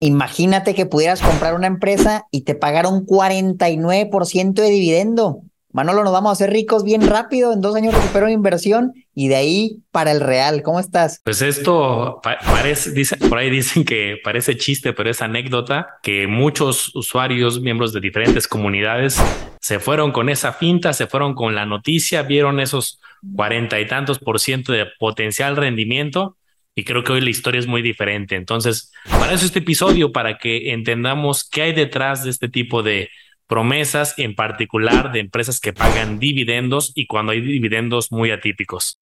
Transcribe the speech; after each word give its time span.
Imagínate 0.00 0.74
que 0.74 0.86
pudieras 0.86 1.20
comprar 1.20 1.54
una 1.54 1.66
empresa 1.66 2.26
y 2.30 2.42
te 2.42 2.54
pagaron 2.54 3.04
49% 3.04 4.52
de 4.54 4.70
dividendo. 4.70 5.42
Manolo, 5.70 6.02
nos 6.02 6.12
vamos 6.12 6.30
a 6.30 6.32
hacer 6.32 6.50
ricos 6.50 6.82
bien 6.82 7.06
rápido. 7.06 7.52
En 7.52 7.60
dos 7.60 7.76
años 7.76 7.94
recupero 7.94 8.28
inversión 8.28 8.94
y 9.14 9.28
de 9.28 9.36
ahí 9.36 9.82
para 9.90 10.12
el 10.12 10.20
real. 10.20 10.62
¿Cómo 10.62 10.80
estás? 10.80 11.20
Pues 11.24 11.42
esto 11.42 12.20
parece, 12.22 12.92
dice, 12.92 13.16
por 13.16 13.36
ahí 13.36 13.50
dicen 13.50 13.84
que 13.84 14.16
parece 14.24 14.56
chiste, 14.56 14.94
pero 14.94 15.10
es 15.10 15.20
anécdota 15.20 15.98
que 16.02 16.26
muchos 16.26 16.94
usuarios, 16.96 17.60
miembros 17.60 17.92
de 17.92 18.00
diferentes 18.00 18.48
comunidades, 18.48 19.20
se 19.60 19.78
fueron 19.78 20.12
con 20.12 20.30
esa 20.30 20.52
finta, 20.52 20.94
se 20.94 21.06
fueron 21.06 21.34
con 21.34 21.54
la 21.54 21.66
noticia, 21.66 22.22
vieron 22.22 22.60
esos 22.60 22.98
cuarenta 23.36 23.78
y 23.78 23.86
tantos 23.86 24.18
por 24.18 24.40
ciento 24.40 24.72
de 24.72 24.86
potencial 24.98 25.56
rendimiento. 25.56 26.37
Y 26.78 26.84
creo 26.84 27.02
que 27.02 27.10
hoy 27.10 27.20
la 27.20 27.30
historia 27.30 27.58
es 27.58 27.66
muy 27.66 27.82
diferente. 27.82 28.36
Entonces, 28.36 28.92
para 29.10 29.32
eso 29.32 29.44
este 29.44 29.58
episodio, 29.58 30.12
para 30.12 30.38
que 30.38 30.70
entendamos 30.72 31.42
qué 31.42 31.62
hay 31.62 31.72
detrás 31.72 32.22
de 32.22 32.30
este 32.30 32.48
tipo 32.48 32.84
de 32.84 33.10
promesas, 33.48 34.14
en 34.16 34.36
particular 34.36 35.10
de 35.10 35.18
empresas 35.18 35.58
que 35.58 35.72
pagan 35.72 36.20
dividendos 36.20 36.92
y 36.94 37.08
cuando 37.08 37.32
hay 37.32 37.40
dividendos 37.40 38.12
muy 38.12 38.30
atípicos. 38.30 38.96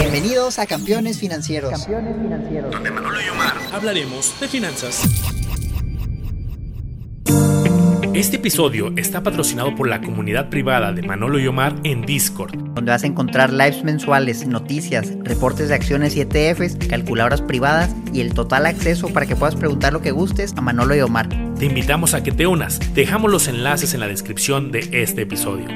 Bienvenidos 0.00 0.58
a 0.58 0.66
Campeones 0.66 1.20
Financieros. 1.20 1.70
Campeones 1.78 2.16
Financieros. 2.20 2.70
Donde 2.72 2.90
Manolo 2.90 3.20
y 3.24 3.28
Omar 3.28 3.54
hablaremos 3.72 4.34
de 4.40 4.48
finanzas. 4.48 5.06
Este 8.12 8.38
episodio 8.38 8.92
está 8.96 9.22
patrocinado 9.22 9.76
por 9.76 9.88
la 9.88 10.00
comunidad 10.00 10.50
privada 10.50 10.92
de 10.92 11.00
Manolo 11.00 11.38
y 11.38 11.46
Omar 11.46 11.76
en 11.84 12.02
Discord, 12.02 12.56
donde 12.74 12.90
vas 12.90 13.04
a 13.04 13.06
encontrar 13.06 13.52
lives 13.52 13.84
mensuales, 13.84 14.48
noticias, 14.48 15.14
reportes 15.22 15.68
de 15.68 15.76
acciones 15.76 16.16
y 16.16 16.22
ETFs, 16.22 16.76
calculadoras 16.88 17.40
privadas 17.40 17.94
y 18.12 18.20
el 18.20 18.34
total 18.34 18.66
acceso 18.66 19.12
para 19.12 19.26
que 19.26 19.36
puedas 19.36 19.54
preguntar 19.54 19.92
lo 19.92 20.02
que 20.02 20.10
gustes 20.10 20.52
a 20.56 20.60
Manolo 20.60 20.96
y 20.96 21.00
Omar. 21.02 21.28
Te 21.56 21.66
invitamos 21.66 22.12
a 22.14 22.24
que 22.24 22.32
te 22.32 22.48
unas. 22.48 22.80
Dejamos 22.94 23.30
los 23.30 23.46
enlaces 23.46 23.94
en 23.94 24.00
la 24.00 24.08
descripción 24.08 24.72
de 24.72 24.88
este 24.90 25.22
episodio. 25.22 25.68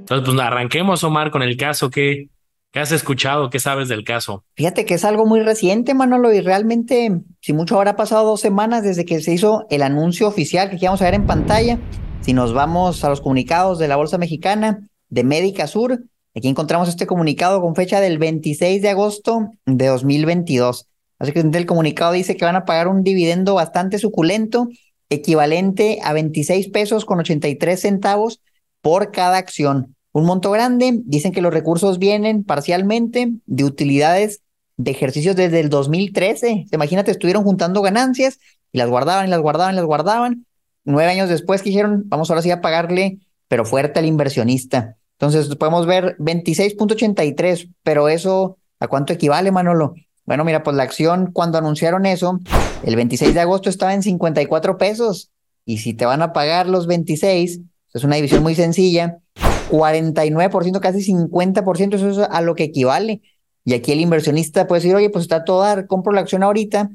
Entonces, 0.00 0.26
pues 0.26 0.38
arranquemos, 0.40 1.02
Omar, 1.04 1.30
con 1.30 1.42
el 1.42 1.56
caso 1.56 1.88
que 1.88 2.28
¿Qué 2.72 2.80
has 2.80 2.90
escuchado? 2.90 3.50
¿Qué 3.50 3.60
sabes 3.60 3.88
del 3.88 4.02
caso? 4.02 4.44
Fíjate 4.56 4.86
que 4.86 4.94
es 4.94 5.04
algo 5.04 5.26
muy 5.26 5.40
reciente, 5.40 5.92
Manolo, 5.92 6.32
y 6.32 6.40
realmente, 6.40 7.20
si 7.42 7.52
mucho 7.52 7.76
habrá 7.76 7.96
pasado 7.96 8.24
dos 8.24 8.40
semanas 8.40 8.82
desde 8.82 9.04
que 9.04 9.20
se 9.20 9.34
hizo 9.34 9.66
el 9.68 9.82
anuncio 9.82 10.26
oficial 10.26 10.70
que 10.70 10.76
aquí 10.76 10.86
vamos 10.86 11.02
a 11.02 11.04
ver 11.04 11.12
en 11.12 11.26
pantalla. 11.26 11.78
Si 12.22 12.32
nos 12.32 12.54
vamos 12.54 13.04
a 13.04 13.10
los 13.10 13.20
comunicados 13.20 13.78
de 13.78 13.88
la 13.88 13.96
Bolsa 13.96 14.16
Mexicana, 14.16 14.88
de 15.10 15.22
Médica 15.22 15.66
Sur, 15.66 16.02
aquí 16.34 16.48
encontramos 16.48 16.88
este 16.88 17.06
comunicado 17.06 17.60
con 17.60 17.74
fecha 17.74 18.00
del 18.00 18.16
26 18.16 18.80
de 18.80 18.88
agosto 18.88 19.50
de 19.66 19.88
2022. 19.88 20.88
Así 21.18 21.32
que 21.32 21.40
el 21.40 21.66
comunicado 21.66 22.12
dice 22.12 22.38
que 22.38 22.46
van 22.46 22.56
a 22.56 22.64
pagar 22.64 22.88
un 22.88 23.02
dividendo 23.02 23.52
bastante 23.52 23.98
suculento, 23.98 24.68
equivalente 25.10 25.98
a 26.02 26.14
26 26.14 26.70
pesos 26.70 27.04
con 27.04 27.18
83 27.18 27.78
centavos 27.78 28.40
por 28.80 29.12
cada 29.12 29.36
acción. 29.36 29.94
Un 30.12 30.26
monto 30.26 30.50
grande, 30.50 31.00
dicen 31.04 31.32
que 31.32 31.40
los 31.40 31.54
recursos 31.54 31.98
vienen 31.98 32.44
parcialmente 32.44 33.32
de 33.46 33.64
utilidades 33.64 34.42
de 34.76 34.90
ejercicios 34.90 35.36
desde 35.36 35.60
el 35.60 35.70
2013. 35.70 36.66
Imagínate, 36.70 37.10
estuvieron 37.10 37.44
juntando 37.44 37.80
ganancias 37.80 38.38
y 38.72 38.78
las 38.78 38.88
guardaban 38.88 39.26
y 39.26 39.30
las 39.30 39.40
guardaban 39.40 39.74
y 39.74 39.76
las 39.76 39.86
guardaban. 39.86 40.46
Nueve 40.84 41.10
años 41.10 41.28
después 41.28 41.62
que 41.62 41.70
dijeron, 41.70 42.04
vamos 42.06 42.30
ahora 42.30 42.42
sí 42.42 42.50
a 42.50 42.60
pagarle, 42.60 43.18
pero 43.48 43.64
fuerte 43.64 44.00
al 44.00 44.06
inversionista. 44.06 44.96
Entonces 45.18 45.54
podemos 45.56 45.86
ver 45.86 46.16
26.83, 46.18 47.70
pero 47.82 48.08
eso, 48.08 48.58
¿a 48.80 48.88
cuánto 48.88 49.12
equivale, 49.12 49.50
Manolo? 49.50 49.94
Bueno, 50.26 50.44
mira, 50.44 50.62
pues 50.62 50.76
la 50.76 50.82
acción 50.82 51.30
cuando 51.32 51.58
anunciaron 51.58 52.04
eso, 52.04 52.38
el 52.82 52.96
26 52.96 53.32
de 53.32 53.40
agosto 53.40 53.70
estaba 53.70 53.94
en 53.94 54.02
54 54.02 54.76
pesos. 54.78 55.30
Y 55.64 55.78
si 55.78 55.94
te 55.94 56.04
van 56.04 56.22
a 56.22 56.32
pagar 56.32 56.68
los 56.68 56.86
26, 56.86 57.60
es 57.94 58.04
una 58.04 58.16
división 58.16 58.42
muy 58.42 58.54
sencilla, 58.54 59.18
49%, 59.72 60.80
casi 60.80 61.02
50%, 61.02 61.94
eso 61.94 62.10
es 62.10 62.18
a 62.18 62.42
lo 62.42 62.54
que 62.54 62.64
equivale. 62.64 63.22
Y 63.64 63.72
aquí 63.72 63.92
el 63.92 64.00
inversionista 64.00 64.66
puede 64.66 64.82
decir, 64.82 64.94
oye, 64.94 65.08
pues 65.08 65.22
está 65.22 65.44
todo 65.44 65.62
dar, 65.62 65.86
compro 65.86 66.12
la 66.12 66.20
acción 66.20 66.42
ahorita 66.42 66.90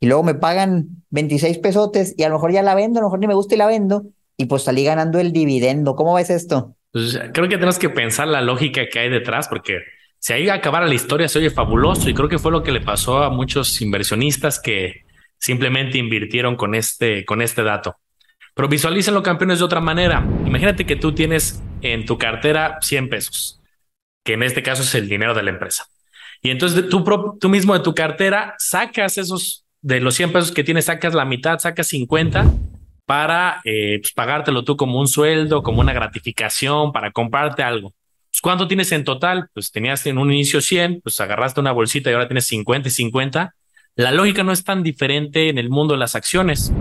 y 0.00 0.06
luego 0.06 0.22
me 0.22 0.34
pagan 0.34 1.04
26 1.10 1.58
pesotes 1.58 2.14
y 2.16 2.22
a 2.22 2.30
lo 2.30 2.36
mejor 2.36 2.52
ya 2.52 2.62
la 2.62 2.74
vendo, 2.74 3.00
a 3.00 3.02
lo 3.02 3.08
mejor 3.08 3.18
ni 3.18 3.26
me 3.26 3.34
gusta 3.34 3.54
y 3.54 3.58
la 3.58 3.66
vendo 3.66 4.04
y 4.38 4.46
pues 4.46 4.62
salí 4.62 4.82
ganando 4.82 5.18
el 5.18 5.32
dividendo. 5.32 5.94
¿Cómo 5.94 6.14
ves 6.14 6.30
esto? 6.30 6.74
Pues 6.90 7.20
creo 7.34 7.48
que 7.48 7.56
tenemos 7.56 7.78
que 7.78 7.90
pensar 7.90 8.28
la 8.28 8.40
lógica 8.40 8.82
que 8.90 8.98
hay 8.98 9.10
detrás 9.10 9.48
porque 9.48 9.80
si 10.18 10.32
ahí 10.32 10.48
acabara 10.48 10.86
la 10.86 10.94
historia 10.94 11.28
se 11.28 11.38
oye 11.38 11.50
fabuloso 11.50 12.08
y 12.08 12.14
creo 12.14 12.30
que 12.30 12.38
fue 12.38 12.50
lo 12.50 12.62
que 12.62 12.72
le 12.72 12.80
pasó 12.80 13.22
a 13.22 13.28
muchos 13.28 13.82
inversionistas 13.82 14.58
que 14.58 15.02
simplemente 15.38 15.98
invirtieron 15.98 16.56
con 16.56 16.74
este, 16.74 17.26
con 17.26 17.42
este 17.42 17.62
dato. 17.62 17.96
Pero 18.54 18.68
visualicen 18.68 19.12
los 19.12 19.22
campeones 19.22 19.58
de 19.58 19.64
otra 19.66 19.80
manera. 19.80 20.26
Imagínate 20.46 20.86
que 20.86 20.96
tú 20.96 21.14
tienes 21.14 21.62
en 21.82 22.06
tu 22.06 22.18
cartera 22.18 22.78
100 22.80 23.08
pesos, 23.08 23.60
que 24.24 24.34
en 24.34 24.42
este 24.42 24.62
caso 24.62 24.82
es 24.82 24.94
el 24.94 25.08
dinero 25.08 25.34
de 25.34 25.42
la 25.42 25.50
empresa. 25.50 25.86
Y 26.42 26.50
entonces 26.50 26.88
tú, 26.88 27.04
tú 27.40 27.48
mismo 27.48 27.74
de 27.74 27.80
tu 27.80 27.94
cartera 27.94 28.54
sacas 28.58 29.18
esos, 29.18 29.64
de 29.80 30.00
los 30.00 30.14
100 30.14 30.32
pesos 30.32 30.52
que 30.52 30.64
tienes, 30.64 30.86
sacas 30.86 31.14
la 31.14 31.24
mitad, 31.24 31.58
sacas 31.58 31.88
50 31.88 32.46
para 33.06 33.60
eh, 33.64 33.98
pues, 34.00 34.12
pagártelo 34.12 34.64
tú 34.64 34.76
como 34.76 34.98
un 34.98 35.08
sueldo, 35.08 35.62
como 35.62 35.80
una 35.80 35.92
gratificación, 35.92 36.92
para 36.92 37.12
comprarte 37.12 37.62
algo. 37.62 37.92
Pues, 38.30 38.40
¿Cuánto 38.40 38.66
tienes 38.66 38.90
en 38.92 39.04
total? 39.04 39.48
Pues 39.52 39.70
tenías 39.70 40.04
en 40.06 40.18
un 40.18 40.32
inicio 40.32 40.60
100, 40.60 41.00
pues 41.02 41.20
agarraste 41.20 41.60
una 41.60 41.72
bolsita 41.72 42.10
y 42.10 42.14
ahora 42.14 42.28
tienes 42.28 42.46
50 42.46 42.88
y 42.88 42.92
50. 42.92 43.54
La 43.94 44.10
lógica 44.10 44.42
no 44.42 44.52
es 44.52 44.64
tan 44.64 44.82
diferente 44.82 45.48
en 45.48 45.58
el 45.58 45.68
mundo 45.68 45.94
de 45.94 46.00
las 46.00 46.16
acciones. 46.16 46.72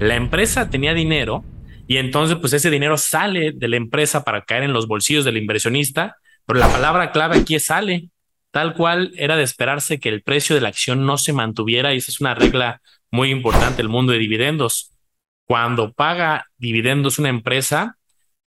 La 0.00 0.16
empresa 0.16 0.68
tenía 0.68 0.94
dinero 0.94 1.44
y 1.88 1.96
entonces 1.96 2.36
pues 2.38 2.52
ese 2.52 2.70
dinero 2.70 2.98
sale 2.98 3.52
de 3.52 3.66
la 3.66 3.76
empresa 3.76 4.22
para 4.22 4.42
caer 4.42 4.62
en 4.62 4.74
los 4.74 4.86
bolsillos 4.86 5.24
del 5.24 5.38
inversionista, 5.38 6.18
pero 6.44 6.60
la 6.60 6.68
palabra 6.68 7.12
clave 7.12 7.38
aquí 7.38 7.54
es 7.54 7.64
sale. 7.64 8.10
Tal 8.50 8.74
cual 8.74 9.12
era 9.16 9.36
de 9.36 9.42
esperarse 9.42 9.98
que 9.98 10.08
el 10.08 10.22
precio 10.22 10.54
de 10.54 10.60
la 10.60 10.68
acción 10.68 11.04
no 11.04 11.18
se 11.18 11.32
mantuviera 11.32 11.92
y 11.92 11.98
esa 11.98 12.10
es 12.10 12.20
una 12.20 12.34
regla 12.34 12.80
muy 13.10 13.30
importante 13.30 13.82
el 13.82 13.88
mundo 13.88 14.12
de 14.12 14.18
dividendos. 14.18 14.92
Cuando 15.44 15.92
paga 15.92 16.46
dividendos 16.58 17.18
una 17.18 17.30
empresa, 17.30 17.96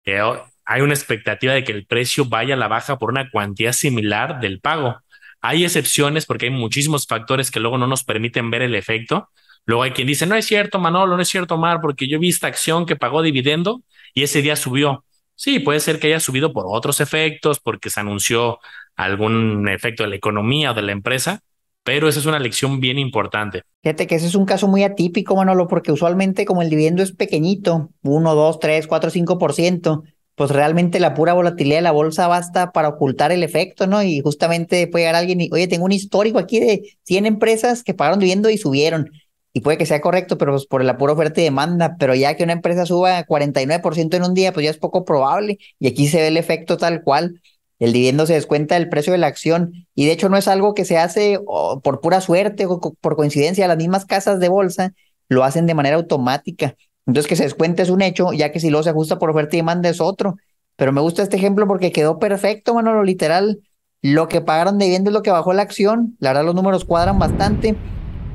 eh, 0.04 0.20
hay 0.66 0.80
una 0.82 0.94
expectativa 0.94 1.54
de 1.54 1.64
que 1.64 1.72
el 1.72 1.86
precio 1.86 2.26
vaya 2.26 2.54
a 2.54 2.58
la 2.58 2.68
baja 2.68 2.98
por 2.98 3.10
una 3.10 3.30
cuantía 3.30 3.72
similar 3.72 4.40
del 4.40 4.60
pago. 4.60 5.00
Hay 5.40 5.64
excepciones 5.64 6.26
porque 6.26 6.46
hay 6.46 6.52
muchísimos 6.52 7.06
factores 7.06 7.50
que 7.50 7.60
luego 7.60 7.78
no 7.78 7.86
nos 7.86 8.04
permiten 8.04 8.50
ver 8.50 8.62
el 8.62 8.74
efecto, 8.74 9.30
Luego 9.66 9.82
hay 9.82 9.92
quien 9.92 10.06
dice, 10.06 10.26
no 10.26 10.34
es 10.34 10.46
cierto, 10.46 10.78
Manolo, 10.78 11.16
no 11.16 11.22
es 11.22 11.28
cierto, 11.28 11.56
Mar, 11.56 11.80
porque 11.80 12.08
yo 12.08 12.18
vi 12.18 12.28
esta 12.28 12.46
acción 12.46 12.86
que 12.86 12.96
pagó 12.96 13.22
dividendo 13.22 13.82
y 14.14 14.22
ese 14.22 14.42
día 14.42 14.56
subió. 14.56 15.04
Sí, 15.34 15.58
puede 15.58 15.80
ser 15.80 15.98
que 15.98 16.08
haya 16.08 16.20
subido 16.20 16.52
por 16.52 16.64
otros 16.68 17.00
efectos, 17.00 17.60
porque 17.60 17.88
se 17.88 18.00
anunció 18.00 18.58
algún 18.96 19.68
efecto 19.68 20.02
de 20.02 20.10
la 20.10 20.16
economía 20.16 20.72
o 20.72 20.74
de 20.74 20.82
la 20.82 20.92
empresa, 20.92 21.40
pero 21.82 22.08
esa 22.08 22.20
es 22.20 22.26
una 22.26 22.38
lección 22.38 22.80
bien 22.80 22.98
importante. 22.98 23.62
Fíjate 23.82 24.06
que 24.06 24.16
ese 24.16 24.26
es 24.26 24.34
un 24.34 24.44
caso 24.44 24.68
muy 24.68 24.82
atípico, 24.82 25.34
Manolo, 25.34 25.66
porque 25.66 25.92
usualmente 25.92 26.44
como 26.44 26.62
el 26.62 26.68
dividendo 26.68 27.02
es 27.02 27.12
pequeñito, 27.12 27.90
1, 28.02 28.34
2, 28.34 28.60
3, 28.60 28.86
4, 28.86 29.10
5%, 29.10 30.02
pues 30.34 30.50
realmente 30.50 31.00
la 31.00 31.14
pura 31.14 31.32
volatilidad 31.32 31.78
de 31.78 31.82
la 31.82 31.92
bolsa 31.92 32.28
basta 32.28 32.72
para 32.72 32.88
ocultar 32.88 33.32
el 33.32 33.42
efecto, 33.42 33.86
¿no? 33.86 34.02
Y 34.02 34.20
justamente 34.20 34.86
puede 34.86 35.04
llegar 35.04 35.16
alguien 35.16 35.40
y, 35.40 35.48
oye, 35.52 35.68
tengo 35.68 35.84
un 35.84 35.92
histórico 35.92 36.38
aquí 36.38 36.60
de 36.60 36.98
100 37.04 37.26
empresas 37.26 37.82
que 37.82 37.94
pagaron 37.94 38.20
dividendo 38.20 38.50
y 38.50 38.58
subieron 38.58 39.10
y 39.52 39.60
puede 39.60 39.78
que 39.78 39.86
sea 39.86 40.00
correcto, 40.00 40.38
pero 40.38 40.52
pues 40.52 40.66
por 40.66 40.84
la 40.84 40.96
pura 40.96 41.12
oferta 41.12 41.40
y 41.40 41.44
demanda, 41.44 41.96
pero 41.98 42.14
ya 42.14 42.36
que 42.36 42.44
una 42.44 42.52
empresa 42.52 42.86
suba 42.86 43.24
49% 43.26 44.16
en 44.16 44.22
un 44.22 44.34
día, 44.34 44.52
pues 44.52 44.64
ya 44.64 44.70
es 44.70 44.78
poco 44.78 45.04
probable 45.04 45.58
y 45.78 45.88
aquí 45.88 46.08
se 46.08 46.18
ve 46.18 46.28
el 46.28 46.36
efecto 46.36 46.76
tal 46.76 47.02
cual. 47.02 47.40
El 47.78 47.92
dividendo 47.94 48.26
se 48.26 48.34
descuenta 48.34 48.74
del 48.74 48.90
precio 48.90 49.12
de 49.12 49.18
la 49.18 49.26
acción 49.26 49.72
y 49.94 50.04
de 50.04 50.12
hecho 50.12 50.28
no 50.28 50.36
es 50.36 50.48
algo 50.48 50.74
que 50.74 50.84
se 50.84 50.98
hace 50.98 51.40
por 51.82 52.00
pura 52.00 52.20
suerte 52.20 52.66
o 52.66 52.78
por 52.78 53.16
coincidencia, 53.16 53.66
las 53.66 53.78
mismas 53.78 54.04
casas 54.04 54.38
de 54.38 54.48
bolsa 54.48 54.92
lo 55.28 55.44
hacen 55.44 55.66
de 55.66 55.74
manera 55.74 55.96
automática. 55.96 56.76
Entonces 57.06 57.28
que 57.28 57.36
se 57.36 57.44
descuente 57.44 57.82
es 57.82 57.90
un 57.90 58.02
hecho, 58.02 58.32
ya 58.32 58.52
que 58.52 58.60
si 58.60 58.70
lo 58.70 58.82
se 58.82 58.90
ajusta 58.90 59.18
por 59.18 59.30
oferta 59.30 59.56
y 59.56 59.60
demanda 59.60 59.88
es 59.88 60.00
otro. 60.00 60.36
Pero 60.76 60.92
me 60.92 61.00
gusta 61.00 61.22
este 61.22 61.36
ejemplo 61.36 61.66
porque 61.66 61.92
quedó 61.92 62.18
perfecto, 62.18 62.74
mano, 62.74 62.92
lo 62.92 63.02
literal. 63.02 63.60
Lo 64.02 64.28
que 64.28 64.40
pagaron 64.40 64.78
de 64.78 64.84
dividendo 64.84 65.10
es 65.10 65.14
lo 65.14 65.22
que 65.22 65.30
bajó 65.30 65.52
la 65.52 65.62
acción. 65.62 66.16
La 66.20 66.30
verdad 66.30 66.44
los 66.44 66.54
números 66.54 66.84
cuadran 66.84 67.18
bastante 67.18 67.76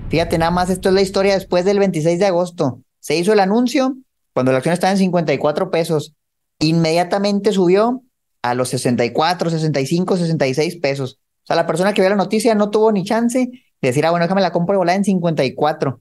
Fíjate, 0.10 0.38
nada 0.38 0.52
más, 0.52 0.69
esto 0.69 0.90
es 0.90 0.96
la 0.96 1.02
historia 1.02 1.34
después 1.34 1.66
del 1.66 1.80
26 1.80 2.19
de 2.19 2.25
agosto. 2.25 2.81
Se 3.00 3.18
hizo 3.18 3.34
el 3.34 3.40
anuncio 3.40 3.96
cuando 4.34 4.52
la 4.52 4.60
acción 4.60 4.74
estaba 4.74 4.92
en 4.92 4.98
54 4.98 5.72
pesos. 5.72 6.13
Inmediatamente 6.60 7.52
subió 7.52 8.04
a 8.42 8.54
los 8.54 8.69
64, 8.69 9.50
65, 9.50 10.18
66 10.18 10.78
pesos. 10.78 11.19
O 11.44 11.48
sea, 11.48 11.56
la 11.56 11.66
persona 11.66 11.94
que 11.94 12.02
vio 12.02 12.10
la 12.10 12.16
noticia 12.16 12.54
no 12.54 12.69
tuvo 12.69 12.92
ni 12.92 13.04
chance 13.04 13.40
de 13.40 13.88
decir, 13.88 14.06
ah, 14.06 14.12
bueno, 14.12 14.25
déjame 14.25 14.42
la 14.42 14.52
compro 14.52 14.75
y 14.75 14.78
volar 14.78 14.96
en 14.96 15.04
54. 15.04 16.00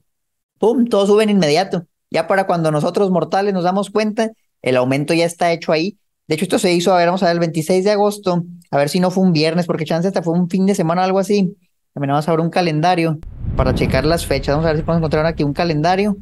¡Pum! 0.59 0.85
Todo 0.85 1.07
sube 1.07 1.23
en 1.23 1.31
inmediato. 1.31 1.85
Ya 2.11 2.27
para 2.27 2.45
cuando 2.47 2.71
nosotros 2.71 3.09
mortales 3.09 3.53
nos 3.53 3.63
damos 3.63 3.89
cuenta, 3.89 4.31
el 4.61 4.77
aumento 4.77 5.13
ya 5.13 5.25
está 5.25 5.51
hecho 5.51 5.71
ahí. 5.71 5.97
De 6.27 6.35
hecho, 6.35 6.45
esto 6.45 6.59
se 6.59 6.71
hizo, 6.73 6.93
a 6.93 6.97
ver, 6.97 7.07
vamos 7.07 7.23
a 7.23 7.27
ver, 7.27 7.33
el 7.33 7.39
26 7.39 7.83
de 7.83 7.91
agosto, 7.91 8.45
a 8.71 8.77
ver 8.77 8.89
si 8.89 8.99
no 8.99 9.11
fue 9.11 9.23
un 9.23 9.33
viernes, 9.33 9.65
porque 9.65 9.85
chance 9.85 10.07
hasta 10.07 10.23
fue 10.23 10.33
un 10.33 10.49
fin 10.49 10.65
de 10.65 10.75
semana 10.75 11.01
o 11.01 11.05
algo 11.05 11.19
así. 11.19 11.55
También 11.93 12.11
vamos 12.11 12.27
a 12.27 12.31
ver 12.31 12.39
un 12.39 12.49
calendario 12.49 13.19
para 13.55 13.73
checar 13.73 14.05
las 14.05 14.25
fechas. 14.25 14.55
Vamos 14.55 14.65
a 14.65 14.69
ver 14.69 14.77
si 14.77 14.83
podemos 14.83 15.01
encontrar 15.01 15.25
aquí 15.25 15.43
un 15.43 15.53
calendario 15.53 16.17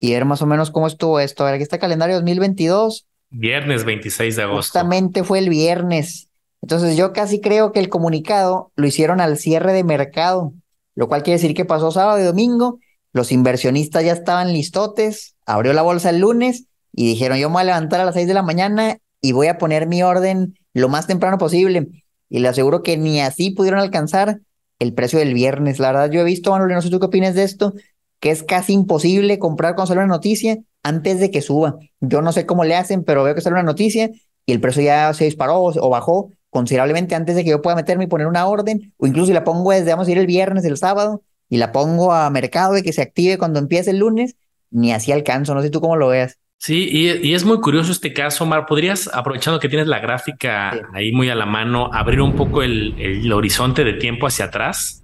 y 0.00 0.12
ver 0.12 0.24
más 0.24 0.42
o 0.42 0.46
menos 0.46 0.70
cómo 0.70 0.86
estuvo 0.86 1.20
esto. 1.20 1.44
A 1.44 1.46
ver, 1.46 1.54
aquí 1.54 1.62
está 1.62 1.76
el 1.76 1.80
calendario 1.80 2.16
2022. 2.16 3.06
Viernes 3.30 3.84
26 3.84 4.36
de 4.36 4.42
agosto. 4.42 4.58
Justamente 4.58 5.22
fue 5.22 5.38
el 5.38 5.48
viernes. 5.48 6.28
Entonces 6.62 6.96
yo 6.96 7.12
casi 7.12 7.40
creo 7.40 7.72
que 7.72 7.80
el 7.80 7.88
comunicado 7.88 8.72
lo 8.76 8.86
hicieron 8.86 9.20
al 9.20 9.38
cierre 9.38 9.72
de 9.72 9.84
mercado, 9.84 10.52
lo 10.94 11.08
cual 11.08 11.22
quiere 11.22 11.40
decir 11.40 11.54
que 11.54 11.64
pasó 11.64 11.90
sábado 11.90 12.18
y 12.20 12.24
domingo, 12.24 12.78
los 13.12 13.32
inversionistas 13.32 14.04
ya 14.04 14.12
estaban 14.12 14.52
listotes, 14.52 15.36
abrió 15.46 15.72
la 15.72 15.82
bolsa 15.82 16.10
el 16.10 16.18
lunes 16.18 16.66
y 16.92 17.06
dijeron, 17.06 17.38
yo 17.38 17.48
me 17.48 17.54
voy 17.54 17.62
a 17.62 17.66
levantar 17.66 18.00
a 18.00 18.04
las 18.04 18.14
6 18.14 18.26
de 18.26 18.34
la 18.34 18.42
mañana 18.42 18.98
y 19.20 19.32
voy 19.32 19.46
a 19.46 19.58
poner 19.58 19.86
mi 19.86 20.02
orden 20.02 20.54
lo 20.74 20.88
más 20.88 21.06
temprano 21.06 21.38
posible. 21.38 21.88
Y 22.28 22.40
le 22.40 22.48
aseguro 22.48 22.82
que 22.82 22.96
ni 22.96 23.20
así 23.20 23.50
pudieron 23.50 23.80
alcanzar 23.80 24.40
el 24.80 24.92
precio 24.92 25.20
del 25.20 25.32
viernes. 25.32 25.78
La 25.78 25.92
verdad, 25.92 26.10
yo 26.10 26.22
he 26.22 26.24
visto, 26.24 26.50
Manuel, 26.50 26.74
no 26.74 26.82
sé 26.82 26.90
tú 26.90 26.98
qué 26.98 27.06
opinas 27.06 27.36
de 27.36 27.44
esto, 27.44 27.74
que 28.18 28.30
es 28.30 28.42
casi 28.42 28.72
imposible 28.72 29.38
comprar 29.38 29.76
cuando 29.76 29.88
sale 29.88 30.00
una 30.00 30.08
noticia 30.08 30.58
antes 30.82 31.20
de 31.20 31.30
que 31.30 31.40
suba. 31.40 31.78
Yo 32.00 32.22
no 32.22 32.32
sé 32.32 32.46
cómo 32.46 32.64
le 32.64 32.74
hacen, 32.74 33.04
pero 33.04 33.22
veo 33.22 33.34
que 33.34 33.40
sale 33.40 33.54
una 33.54 33.62
noticia 33.62 34.10
y 34.44 34.52
el 34.52 34.60
precio 34.60 34.82
ya 34.82 35.14
se 35.14 35.24
disparó 35.24 35.62
o 35.62 35.88
bajó 35.90 36.32
considerablemente 36.48 37.14
antes 37.14 37.36
de 37.36 37.44
que 37.44 37.50
yo 37.50 37.62
pueda 37.62 37.76
meterme 37.76 38.04
y 38.04 38.06
poner 38.08 38.26
una 38.26 38.46
orden, 38.46 38.92
o 38.96 39.06
incluso 39.06 39.28
si 39.28 39.32
la 39.32 39.44
pongo 39.44 39.70
desde, 39.70 39.92
vamos 39.92 40.08
a 40.08 40.10
ir 40.10 40.18
el 40.18 40.26
viernes, 40.26 40.64
el 40.64 40.76
sábado, 40.76 41.22
y 41.48 41.58
la 41.58 41.72
pongo 41.72 42.12
a 42.12 42.28
mercado 42.30 42.76
y 42.76 42.82
que 42.82 42.92
se 42.92 43.02
active 43.02 43.38
cuando 43.38 43.58
empiece 43.58 43.90
el 43.90 43.98
lunes, 43.98 44.36
ni 44.70 44.92
así 44.92 45.12
alcanzo. 45.12 45.54
No 45.54 45.62
sé 45.62 45.70
tú 45.70 45.80
cómo 45.80 45.96
lo 45.96 46.08
veas. 46.08 46.38
Sí, 46.62 46.90
y, 46.92 47.32
es 47.32 47.44
muy 47.46 47.58
curioso 47.60 47.90
este 47.90 48.12
caso, 48.12 48.44
Mar. 48.44 48.66
¿Podrías, 48.66 49.08
aprovechando 49.14 49.58
que 49.58 49.70
tienes 49.70 49.86
la 49.88 49.98
gráfica 49.98 50.90
ahí 50.92 51.10
muy 51.10 51.30
a 51.30 51.34
la 51.34 51.46
mano, 51.46 51.88
abrir 51.90 52.20
un 52.20 52.36
poco 52.36 52.62
el, 52.62 53.32
horizonte 53.32 53.82
de 53.82 53.94
tiempo 53.94 54.26
hacia 54.26 54.46
atrás? 54.46 55.02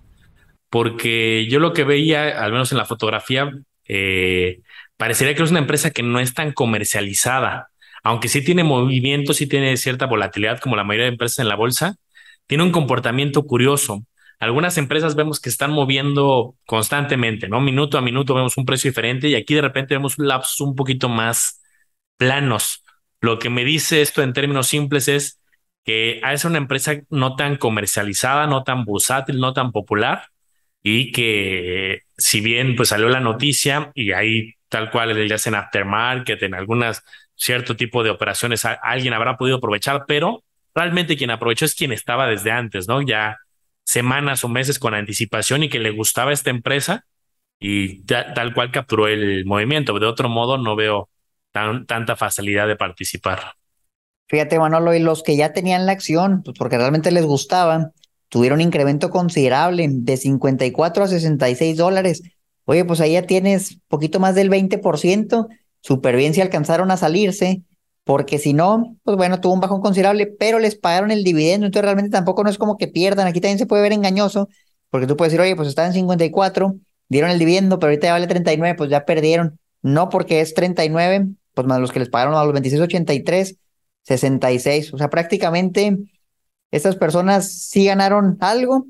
Porque 0.69 1.47
yo 1.49 1.59
lo 1.59 1.73
que 1.73 1.85
veía, 1.85 2.45
al 2.45 2.53
menos 2.53 2.73
en 2.73 2.79
la 2.79 2.85
fotografía, 2.85 3.51
eh, 3.89 4.61
parecería 4.99 5.35
que 5.35 5.43
es 5.45 5.51
una 5.51 5.61
empresa 5.61 5.93
que 5.93 6.03
no 6.03 6.21
es 6.21 6.35
tan 6.35 6.53
comercializada, 6.53 7.71
aunque 8.03 8.29
sí 8.29 8.45
tiene 8.45 8.63
movimiento, 8.63 9.33
sí 9.33 9.47
tiene 9.47 9.79
cierta 9.79 10.05
volatilidad 10.05 10.61
como 10.61 10.77
la 10.77 10.85
mayoría 10.85 11.07
de 11.07 11.13
empresas 11.13 11.39
en 11.39 11.49
la 11.49 11.57
bolsa, 11.57 11.97
tiene 12.47 12.65
un 12.65 12.71
comportamiento 12.71 13.47
curioso. 13.47 14.05
Algunas 14.39 14.77
empresas 14.77 15.15
vemos 15.15 15.41
que 15.41 15.49
están 15.49 15.73
moviendo 15.73 16.57
constantemente, 16.67 17.49
¿no? 17.49 17.61
Minuto 17.61 17.97
a 17.97 18.03
minuto 18.03 18.35
vemos 18.35 18.57
un 18.59 18.67
precio 18.67 18.91
diferente 18.91 19.29
y 19.29 19.35
aquí 19.35 19.55
de 19.55 19.63
repente 19.63 19.95
vemos 19.95 20.19
lapsos 20.19 20.61
un 20.61 20.75
poquito 20.75 21.09
más 21.09 21.63
planos. 22.19 22.85
Lo 23.21 23.39
que 23.39 23.49
me 23.49 23.65
dice 23.65 24.03
esto 24.03 24.23
en 24.23 24.35
términos 24.35 24.67
simples 24.67 25.09
es 25.09 25.41
que 25.85 26.21
es 26.21 26.45
una 26.45 26.59
empresa 26.59 26.95
no 27.11 27.37
tan 27.37 27.57
comercializada, 27.57 28.47
no 28.47 28.63
tan 28.65 28.85
bursátil, 28.85 29.39
no 29.39 29.53
tan 29.53 29.73
popular 29.73 30.29
y 30.83 31.13
que 31.13 32.03
si 32.17 32.41
bien 32.41 32.77
pues 32.77 32.91
salió 32.91 33.09
la 33.09 33.21
noticia 33.21 33.91
y 33.95 34.13
ahí 34.13 34.55
tal 34.69 34.91
cual 34.91 35.27
ya 35.29 35.39
sea 35.39 35.51
en 35.51 35.57
aftermarket, 35.57 36.43
en 36.43 36.55
algunas 36.55 37.03
cierto 37.35 37.77
tipo 37.77 38.03
de 38.03 38.11
operaciones 38.11 38.65
alguien 38.65 39.15
habrá 39.15 39.37
podido 39.37 39.57
aprovechar, 39.57 40.05
pero 40.07 40.45
realmente 40.75 41.17
quien 41.17 41.31
aprovechó 41.31 41.65
es 41.65 41.75
quien 41.75 41.93
estaba 41.93 42.27
desde 42.27 42.51
antes, 42.51 42.87
¿no? 42.87 43.03
Ya 43.03 43.39
semanas 43.87 44.43
o 44.45 44.49
meses 44.49 44.79
con 44.79 44.95
anticipación 44.95 45.63
y 45.63 45.69
que 45.69 45.79
le 45.79 45.91
gustaba 45.91 46.33
esta 46.33 46.51
empresa 46.51 47.07
y 47.59 48.03
tal 48.05 48.53
cual 48.53 48.73
capturó 48.73 49.07
el 49.07 49.47
movimiento. 49.47 49.99
De 49.99 50.07
otro 50.07 50.29
modo, 50.29 50.59
no 50.59 50.75
veo 50.75 51.09
tan, 51.53 51.87
tanta 51.87 52.17
facilidad 52.17 52.67
de 52.67 52.77
participar. 52.77 53.55
Fíjate, 54.29 54.59
Manolo, 54.59 54.93
y 54.93 54.99
los 54.99 55.23
que 55.23 55.37
ya 55.37 55.53
tenían 55.53 55.87
la 55.87 55.93
acción, 55.93 56.43
pues 56.43 56.59
porque 56.59 56.77
realmente 56.77 57.13
les 57.13 57.25
gustaba, 57.25 57.93
tuvieron 58.29 58.59
un 58.59 58.63
incremento 58.67 59.11
considerable 59.11 59.87
de 59.89 60.17
54 60.17 61.05
a 61.05 61.07
66 61.07 61.77
dólares. 61.77 62.23
Oye, 62.65 62.85
pues 62.85 63.01
ahí 63.01 63.13
ya 63.13 63.23
tienes 63.23 63.79
poquito 63.87 64.19
más 64.19 64.35
del 64.35 64.51
20%, 64.51 65.47
súper 65.81 66.17
bien 66.17 66.39
alcanzaron 66.41 66.91
a 66.91 66.97
salirse 66.97 67.63
porque 68.07 68.39
si 68.39 68.53
no, 68.53 68.97
pues 69.03 69.17
bueno, 69.17 69.41
tuvo 69.41 69.53
un 69.53 69.59
bajón 69.61 69.81
considerable, 69.81 70.29
pero 70.29 70.61
les 70.61 70.77
pagaron 70.77 71.11
el 71.11 71.25
dividendo, 71.25 71.67
entonces 71.67 71.83
realmente 71.87 72.13
tampoco 72.13 72.45
no 72.45 72.51
es 72.51 72.57
como 72.57 72.77
que 72.77 72.87
pierdan, 72.87 73.27
aquí 73.27 73.41
también 73.41 73.59
se 73.59 73.67
puede 73.67 73.83
ver 73.83 73.93
engañoso, 73.93 74.49
porque 74.91 75.09
tú 75.09 75.17
puedes 75.17 75.33
decir, 75.33 75.43
oye, 75.43 75.57
pues 75.57 75.67
está 75.67 75.85
en 75.85 75.93
54, 75.93 76.77
dieron 77.09 77.31
el 77.31 77.41
dividendo, 77.41 77.81
pero 77.81 77.89
ahorita 77.91 78.07
ya 78.07 78.13
vale 78.13 78.29
39, 78.29 78.77
pues 78.77 78.91
ya 78.91 79.05
perdieron, 79.05 79.59
no 79.83 80.09
porque 80.09 80.41
es 80.41 80.55
39, 80.55 81.27
pues 81.53 81.67
más 81.67 81.81
los 81.81 81.91
que 81.91 81.99
les 81.99 82.09
pagaron 82.09 82.35
a 82.37 82.45
los 82.45 82.55
26.83, 82.55 83.57
66, 84.05 84.95
o 84.95 84.99
sea, 84.99 85.11
prácticamente 85.11 85.99
estas 86.71 86.95
personas 86.95 87.53
sí 87.53 87.87
ganaron 87.87 88.39
algo, 88.41 88.87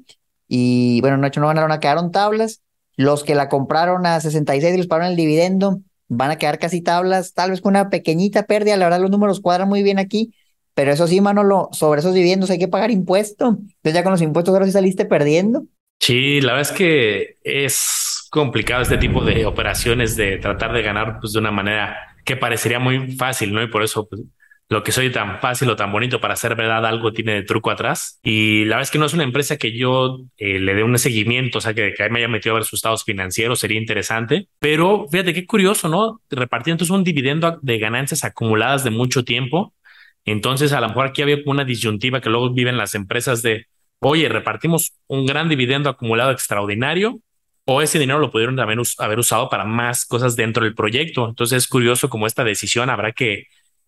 y 0.46 1.00
bueno, 1.00 1.16
no 1.16 1.30
no 1.34 1.46
ganaron, 1.46 1.80
quedaron 1.80 2.10
tablas, 2.10 2.60
los 2.96 3.24
que 3.24 3.34
la 3.34 3.48
compraron 3.48 4.04
a 4.04 4.20
66 4.20 4.74
y 4.74 4.76
les 4.76 4.86
pagaron 4.86 5.12
el 5.12 5.16
dividendo, 5.16 5.80
van 6.08 6.31
a 6.31 6.37
quedar 6.37 6.58
casi 6.58 6.81
tablas, 6.81 7.35
tal 7.35 7.50
vez 7.50 7.61
con 7.61 7.70
una 7.70 7.91
pequeñita 7.91 8.44
pérdida, 8.47 8.76
la 8.76 8.87
verdad 8.87 9.00
los 9.00 9.11
números 9.11 9.41
cuadran 9.41 9.69
muy 9.69 9.82
bien 9.82 9.99
aquí, 9.99 10.32
pero 10.75 10.93
eso 10.93 11.06
sí, 11.06 11.20
Manolo, 11.20 11.69
sobre 11.73 12.00
esos 12.00 12.14
dividendos 12.14 12.50
hay 12.50 12.58
que 12.58 12.69
pagar 12.69 12.91
impuesto, 12.91 13.49
entonces 13.49 13.94
ya 13.94 14.03
con 14.03 14.12
los 14.12 14.23
impuestos 14.23 14.53
ahora 14.53 14.67
sí 14.67 14.73
saliste 14.73 15.05
perdiendo. 15.05 15.64
Sí, 15.99 16.41
la 16.41 16.53
verdad 16.53 16.70
es 16.70 16.76
que 16.76 17.38
es 17.43 18.29
complicado 18.31 18.82
este 18.82 18.99
tipo 18.99 19.25
de 19.25 19.47
operaciones 19.47 20.17
de 20.17 20.37
tratar 20.38 20.73
de 20.73 20.82
ganar 20.82 21.19
pues, 21.20 21.32
de 21.32 21.38
una 21.38 21.50
manera 21.50 21.97
que 22.25 22.37
parecería 22.37 22.79
muy 22.79 23.17
fácil, 23.17 23.52
¿no? 23.52 23.62
Y 23.62 23.69
por 23.69 23.82
eso 23.82 24.06
pues, 24.06 24.20
lo 24.68 24.82
que 24.82 24.90
soy 24.90 25.12
tan 25.12 25.40
fácil 25.40 25.70
o 25.70 25.76
tan 25.76 25.92
bonito 25.92 26.20
para 26.20 26.34
ser 26.34 26.56
verdad, 26.56 26.84
algo 26.84 27.12
tiene 27.12 27.34
de 27.34 27.42
truco 27.42 27.70
atrás. 27.70 28.18
Y 28.22 28.64
la 28.64 28.76
verdad 28.76 28.82
es 28.82 28.90
que 28.90 28.98
no 28.98 29.06
es 29.06 29.14
una 29.14 29.22
empresa 29.22 29.56
que 29.58 29.76
yo 29.76 30.18
eh, 30.36 30.58
le 30.58 30.74
dé 30.74 30.82
un 30.82 30.98
seguimiento, 30.98 31.58
o 31.58 31.60
sea, 31.60 31.72
que, 31.72 31.94
que 31.94 32.10
me 32.10 32.18
haya 32.18 32.28
metido 32.28 32.54
a 32.54 32.58
ver 32.58 32.64
sus 32.64 32.78
estados 32.78 33.04
financieros 33.04 33.60
sería 33.60 33.78
interesante. 33.78 34.48
Pero 34.58 35.06
fíjate 35.10 35.34
qué 35.34 35.46
curioso, 35.46 35.88
¿no? 35.88 36.20
Repartiendo 36.30 36.82
entonces 36.82 36.94
un 36.94 37.04
dividendo 37.04 37.58
de 37.62 37.78
ganancias 37.78 38.24
acumuladas 38.24 38.82
de 38.82 38.90
mucho 38.90 39.24
tiempo. 39.24 39.72
Entonces, 40.24 40.72
a 40.72 40.80
lo 40.80 40.88
mejor 40.88 41.06
aquí 41.06 41.22
había 41.22 41.38
una 41.46 41.64
disyuntiva 41.64 42.20
que 42.20 42.30
luego 42.30 42.52
viven 42.52 42.76
las 42.76 42.96
empresas 42.96 43.42
de, 43.42 43.66
oye, 44.00 44.28
repartimos 44.28 44.94
un 45.06 45.26
gran 45.26 45.48
dividendo 45.48 45.88
acumulado 45.88 46.32
extraordinario 46.32 47.20
o 47.66 47.82
ese 47.82 48.00
dinero 48.00 48.18
lo 48.18 48.32
pudieron 48.32 48.58
haber, 48.58 48.78
haber 48.98 49.18
usado 49.20 49.48
para 49.48 49.64
más 49.64 50.04
cosas 50.04 50.34
dentro 50.34 50.64
del 50.64 50.74
proyecto. 50.74 51.28
Entonces, 51.28 51.58
es 51.58 51.68
curioso 51.68 52.08
como 52.08 52.26
esta 52.26 52.42
decisión 52.42 52.90
habrá 52.90 53.12
que 53.12 53.44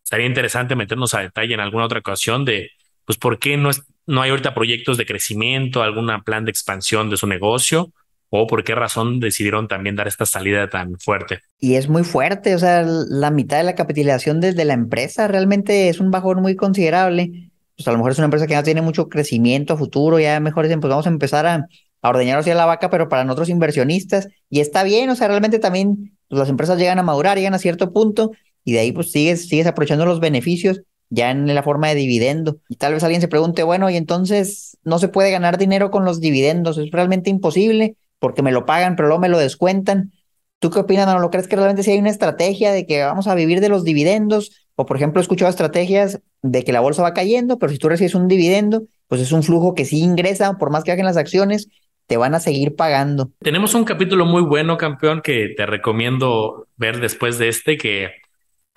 estaría 0.08 0.25
interesante 0.25 0.75
meternos 0.75 1.12
a 1.12 1.20
detalle 1.20 1.52
en 1.52 1.60
alguna 1.60 1.84
otra 1.84 1.99
ocasión 1.99 2.46
de, 2.46 2.70
pues, 3.05 3.19
por 3.19 3.38
qué 3.38 3.58
no, 3.58 3.69
es, 3.69 3.82
no 4.06 4.22
hay 4.22 4.31
ahorita 4.31 4.55
proyectos 4.55 4.96
de 4.96 5.05
crecimiento, 5.05 5.82
algún 5.82 6.10
plan 6.25 6.46
de 6.46 6.50
expansión 6.50 7.11
de 7.11 7.18
su 7.18 7.26
negocio 7.26 7.92
o 8.30 8.47
por 8.47 8.64
qué 8.64 8.75
razón 8.75 9.21
decidieron 9.21 9.68
también 9.68 9.97
dar 9.97 10.09
esta 10.09 10.25
salida 10.25 10.71
tan 10.71 10.99
fuerte. 10.99 11.40
Y 11.59 11.75
es 11.75 11.90
muy 11.90 12.04
fuerte, 12.04 12.54
o 12.54 12.59
sea, 12.59 12.85
la 12.87 13.30
mitad 13.30 13.59
de 13.59 13.64
la 13.64 13.75
capitalización 13.75 14.40
desde 14.40 14.64
la 14.64 14.73
empresa 14.73 15.28
realmente 15.28 15.90
es 15.90 16.00
un 16.00 16.11
bajón 16.11 16.40
muy 16.40 16.56
considerable. 16.56 17.50
Pues 17.76 17.87
a 17.87 17.92
lo 17.92 17.99
mejor 17.99 18.12
es 18.12 18.18
una 18.18 18.25
empresa 18.25 18.47
que 18.47 18.54
no 18.54 18.62
tiene 18.62 18.80
mucho 18.80 19.11
crecimiento 19.11 19.76
futuro, 19.76 20.18
ya 20.18 20.40
mejor 20.40 20.64
dicen, 20.64 20.80
pues 20.80 20.88
vamos 20.88 21.06
a 21.06 21.11
empezar 21.11 21.44
a, 21.47 21.66
a 22.00 22.09
ordeñar 22.09 22.38
hacia 22.38 22.54
la 22.54 22.64
vaca, 22.64 22.88
pero 22.88 23.11
para 23.11 23.25
nosotros 23.25 23.50
inversionistas, 23.50 24.28
y 24.49 24.61
está 24.61 24.85
bien, 24.85 25.11
o 25.11 25.16
sea, 25.16 25.28
realmente 25.28 25.59
también 25.59 26.16
pues, 26.28 26.38
las 26.38 26.49
empresas 26.49 26.78
llegan 26.78 26.99
a 26.99 27.02
madurar, 27.02 27.37
llegan 27.37 27.52
a 27.52 27.59
cierto 27.59 27.92
punto, 27.92 28.33
y 28.68 28.72
de 28.72 28.80
ahí 28.80 28.92
pues 28.92 29.10
sigues, 29.10 29.48
sigues 29.48 29.66
aprovechando 29.66 30.04
los 30.04 30.20
beneficios 30.20 30.82
ya 31.08 31.30
en 31.30 31.54
la 31.54 31.62
forma 31.62 31.88
de 31.88 31.94
dividendo. 31.94 32.58
Y 32.68 32.76
tal 32.76 32.92
vez 32.92 33.02
alguien 33.02 33.22
se 33.22 33.28
pregunte, 33.28 33.62
bueno, 33.62 33.88
y 33.88 33.96
entonces 33.96 34.76
no 34.84 34.98
se 34.98 35.08
puede 35.08 35.30
ganar 35.30 35.56
dinero 35.56 35.90
con 35.90 36.04
los 36.04 36.20
dividendos, 36.20 36.76
es 36.76 36.90
realmente 36.90 37.30
imposible 37.30 37.96
porque 38.18 38.42
me 38.42 38.52
lo 38.52 38.66
pagan, 38.66 38.94
pero 38.94 39.08
luego 39.08 39.22
me 39.22 39.30
lo 39.30 39.38
descuentan. 39.38 40.12
¿Tú 40.58 40.68
qué 40.68 40.80
opinas, 40.80 41.06
¿No 41.18 41.30
crees 41.30 41.48
que 41.48 41.56
realmente 41.56 41.82
si 41.82 41.92
hay 41.92 41.98
una 41.98 42.10
estrategia 42.10 42.70
de 42.70 42.84
que 42.84 43.02
vamos 43.02 43.26
a 43.26 43.34
vivir 43.34 43.60
de 43.62 43.70
los 43.70 43.84
dividendos? 43.84 44.66
O 44.75 44.84
por 44.84 44.98
ejemplo, 44.98 45.18
he 45.18 45.22
escuchado 45.22 45.48
estrategias 45.48 46.20
de 46.42 46.62
que 46.62 46.72
la 46.72 46.80
bolsa 46.80 47.00
va 47.00 47.14
cayendo, 47.14 47.58
pero 47.58 47.72
si 47.72 47.78
tú 47.78 47.88
recibes 47.88 48.14
un 48.14 48.28
dividendo, 48.28 48.82
pues 49.06 49.22
es 49.22 49.32
un 49.32 49.42
flujo 49.42 49.75
que 49.75 49.87
sí 49.87 50.00
ingresa, 50.00 50.58
por 50.58 50.68
más 50.68 50.84
que 50.84 50.92
hagan 50.92 51.06
las 51.06 51.16
acciones, 51.16 51.68
te 52.06 52.18
van 52.18 52.34
a 52.34 52.40
seguir 52.40 52.76
pagando. 52.76 53.30
Tenemos 53.38 53.72
un 53.72 53.84
capítulo 53.84 54.26
muy 54.26 54.42
bueno, 54.42 54.76
campeón, 54.76 55.22
que 55.22 55.54
te 55.56 55.64
recomiendo 55.64 56.66
ver 56.76 57.00
después 57.00 57.38
de 57.38 57.48
este, 57.48 57.78
que 57.78 58.10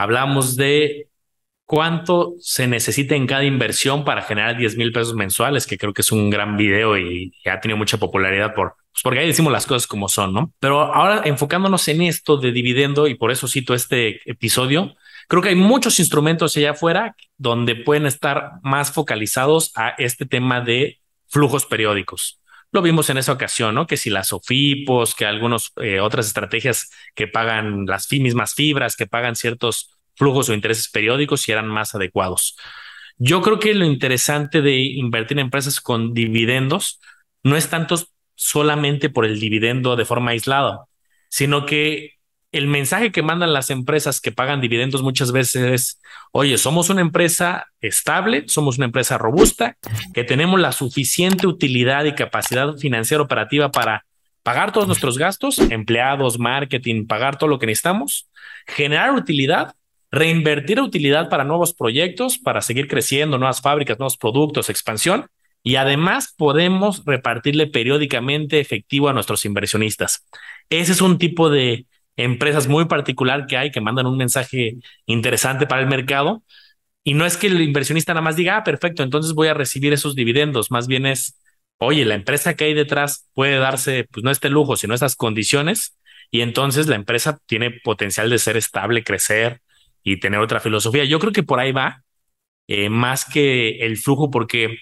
hablamos 0.02 0.56
de 0.56 1.08
cuánto 1.66 2.34
se 2.40 2.68
necesita 2.68 3.16
en 3.16 3.28
cada 3.28 3.46
inversión 3.46 4.04
para 4.04 4.24
generar 4.24 4.58
10 4.58 4.76
mil 4.78 4.92
pesos 4.92 5.14
mensuales, 5.14 5.66
que 5.66 5.78
creo 5.78 5.94
que 5.94 6.02
es 6.02 6.12
un 6.12 6.30
gran 6.30 6.58
video 6.58 6.98
y, 6.98 7.32
ha 7.46 7.62
tenido 7.62 7.78
mucha 7.78 7.98
popularidad 7.98 8.54
por, 8.54 8.76
pues 8.92 9.04
porque 9.04 9.20
ahí 9.20 9.28
decimos 9.28 9.54
las 9.54 9.66
cosas 9.66 9.88
como 9.88 10.10
son, 10.10 10.34
¿no? 10.34 10.54
Pero 10.60 10.82
ahora 10.94 11.22
enfocándonos 11.24 11.88
en 11.88 12.02
esto 12.02 12.38
de 12.38 12.52
dividendo 12.52 13.08
y 13.08 13.16
por 13.16 13.32
eso 13.32 13.48
cito 13.48 13.74
este 13.74 14.20
episodio, 14.30 14.96
creo 15.30 15.42
que 15.42 15.50
hay 15.50 15.56
muchos 15.56 16.00
instrumentos 16.00 16.58
allá 16.58 16.72
afuera 16.72 17.16
donde 17.38 17.76
pueden 17.76 18.06
estar 18.06 18.54
más 18.64 18.92
focalizados 18.92 19.72
a 19.76 19.90
este 19.98 20.26
tema 20.26 20.60
de 20.60 21.00
flujos 21.28 21.66
periódicos. 21.66 22.41
Lo 22.72 22.82
vimos 22.82 23.10
en 23.10 23.18
esa 23.18 23.34
ocasión, 23.34 23.76
¿no? 23.76 23.86
Que 23.86 23.98
si 23.98 24.10
las 24.10 24.32
OFIPOS, 24.32 25.16
que 25.16 25.26
algunas 25.26 25.74
eh, 25.82 26.00
otras 26.00 26.28
estrategias 26.28 26.90
que 27.16 27.28
pagan 27.28 27.86
las 27.86 28.10
mismas 28.12 28.54
fibras, 28.54 28.96
que 28.96 29.08
pagan 29.08 29.36
ciertos 29.36 29.98
flujos 30.16 30.50
o 30.50 30.54
intereses 30.54 30.90
periódicos 30.90 31.42
si 31.42 31.52
eran 31.52 31.68
más 31.68 31.96
adecuados. 31.96 32.58
Yo 33.18 33.42
creo 33.42 33.60
que 33.60 33.74
lo 33.74 33.86
interesante 33.86 34.62
de 34.62 34.78
invertir 34.78 35.38
en 35.38 35.46
empresas 35.46 35.82
con 35.82 36.14
dividendos 36.14 37.00
no 37.44 37.58
es 37.58 37.70
tanto 37.70 37.96
solamente 38.36 39.10
por 39.10 39.26
el 39.26 39.40
dividendo 39.40 39.96
de 39.96 40.06
forma 40.06 40.32
aislada, 40.32 40.86
sino 41.30 41.66
que 41.66 42.16
el 42.52 42.68
mensaje 42.68 43.12
que 43.12 43.22
mandan 43.22 43.54
las 43.54 43.70
empresas 43.70 44.20
que 44.20 44.32
pagan 44.32 44.60
dividendos 44.60 45.04
muchas 45.04 45.32
veces 45.32 45.64
es, 45.64 46.02
oye, 46.32 46.58
somos 46.58 46.90
una 46.90 47.02
empresa 47.02 47.68
estable, 47.80 48.44
somos 48.48 48.78
una 48.78 48.86
empresa 48.86 49.18
robusta, 49.18 49.78
que 50.14 50.24
tenemos 50.24 50.60
la 50.60 50.74
suficiente 50.74 51.48
utilidad 51.48 52.04
y 52.06 52.14
capacidad 52.14 52.76
financiera 52.76 53.24
operativa 53.24 53.72
para 53.72 54.06
pagar 54.44 54.74
todos 54.74 54.88
nuestros 54.88 55.18
gastos, 55.18 55.60
empleados, 55.60 56.40
marketing, 56.40 57.06
pagar 57.08 57.38
todo 57.38 57.50
lo 57.50 57.60
que 57.60 57.68
necesitamos, 57.68 58.28
generar 58.68 59.14
utilidad, 59.14 59.76
reinvertir 60.12 60.82
utilidad 60.82 61.30
para 61.30 61.46
nuevos 61.46 61.74
proyectos, 61.74 62.38
para 62.38 62.62
seguir 62.62 62.88
creciendo, 62.90 63.38
nuevas 63.38 63.62
fábricas, 63.62 63.98
nuevos 63.98 64.18
productos, 64.18 64.70
expansión. 64.70 65.28
Y 65.64 65.76
además 65.76 66.34
podemos 66.36 67.04
repartirle 67.06 67.68
periódicamente 67.68 68.60
efectivo 68.60 69.10
a 69.10 69.14
nuestros 69.14 69.46
inversionistas. 69.46 70.26
Ese 70.70 70.92
es 70.92 71.02
un 71.02 71.20
tipo 71.20 71.52
de 71.52 71.86
empresas 72.18 72.68
muy 72.68 72.86
particular 72.86 73.48
que 73.48 73.58
hay 73.58 73.72
que 73.72 73.82
mandan 73.82 74.06
un 74.08 74.18
mensaje 74.18 74.78
interesante 75.06 75.68
para 75.68 75.82
el 75.82 75.88
mercado. 75.88 76.44
Y 77.04 77.14
no 77.16 77.26
es 77.26 77.38
que 77.38 77.48
el 77.48 77.62
inversionista 77.62 78.14
nada 78.14 78.22
más 78.24 78.36
diga, 78.36 78.58
ah, 78.58 78.64
perfecto, 78.64 79.04
entonces 79.04 79.34
voy 79.34 79.48
a 79.48 79.54
recibir 79.54 79.94
esos 79.94 80.16
dividendos. 80.16 80.72
Más 80.72 80.88
bien 80.88 81.06
es, 81.06 81.40
oye, 81.80 82.06
la 82.06 82.16
empresa 82.16 82.56
que 82.56 82.66
hay 82.66 82.74
detrás 82.74 83.30
puede 83.34 83.58
darse, 83.58 84.08
pues 84.12 84.24
no 84.24 84.32
este 84.32 84.50
lujo, 84.50 84.76
sino 84.78 84.94
esas 84.94 85.16
condiciones. 85.16 85.98
Y 86.30 86.42
entonces 86.42 86.88
la 86.88 86.96
empresa 86.96 87.40
tiene 87.48 87.72
potencial 87.72 88.30
de 88.30 88.40
ser 88.40 88.56
estable, 88.58 89.04
crecer 89.04 89.62
y 90.04 90.20
tener 90.20 90.40
otra 90.40 90.60
filosofía. 90.60 91.06
Yo 91.06 91.20
creo 91.20 91.34
que 91.34 91.44
por 91.44 91.60
ahí 91.60 91.72
va, 91.72 92.04
eh, 92.68 92.90
más 92.90 93.26
que 93.26 93.80
el 93.86 93.98
flujo, 93.98 94.32
porque 94.32 94.78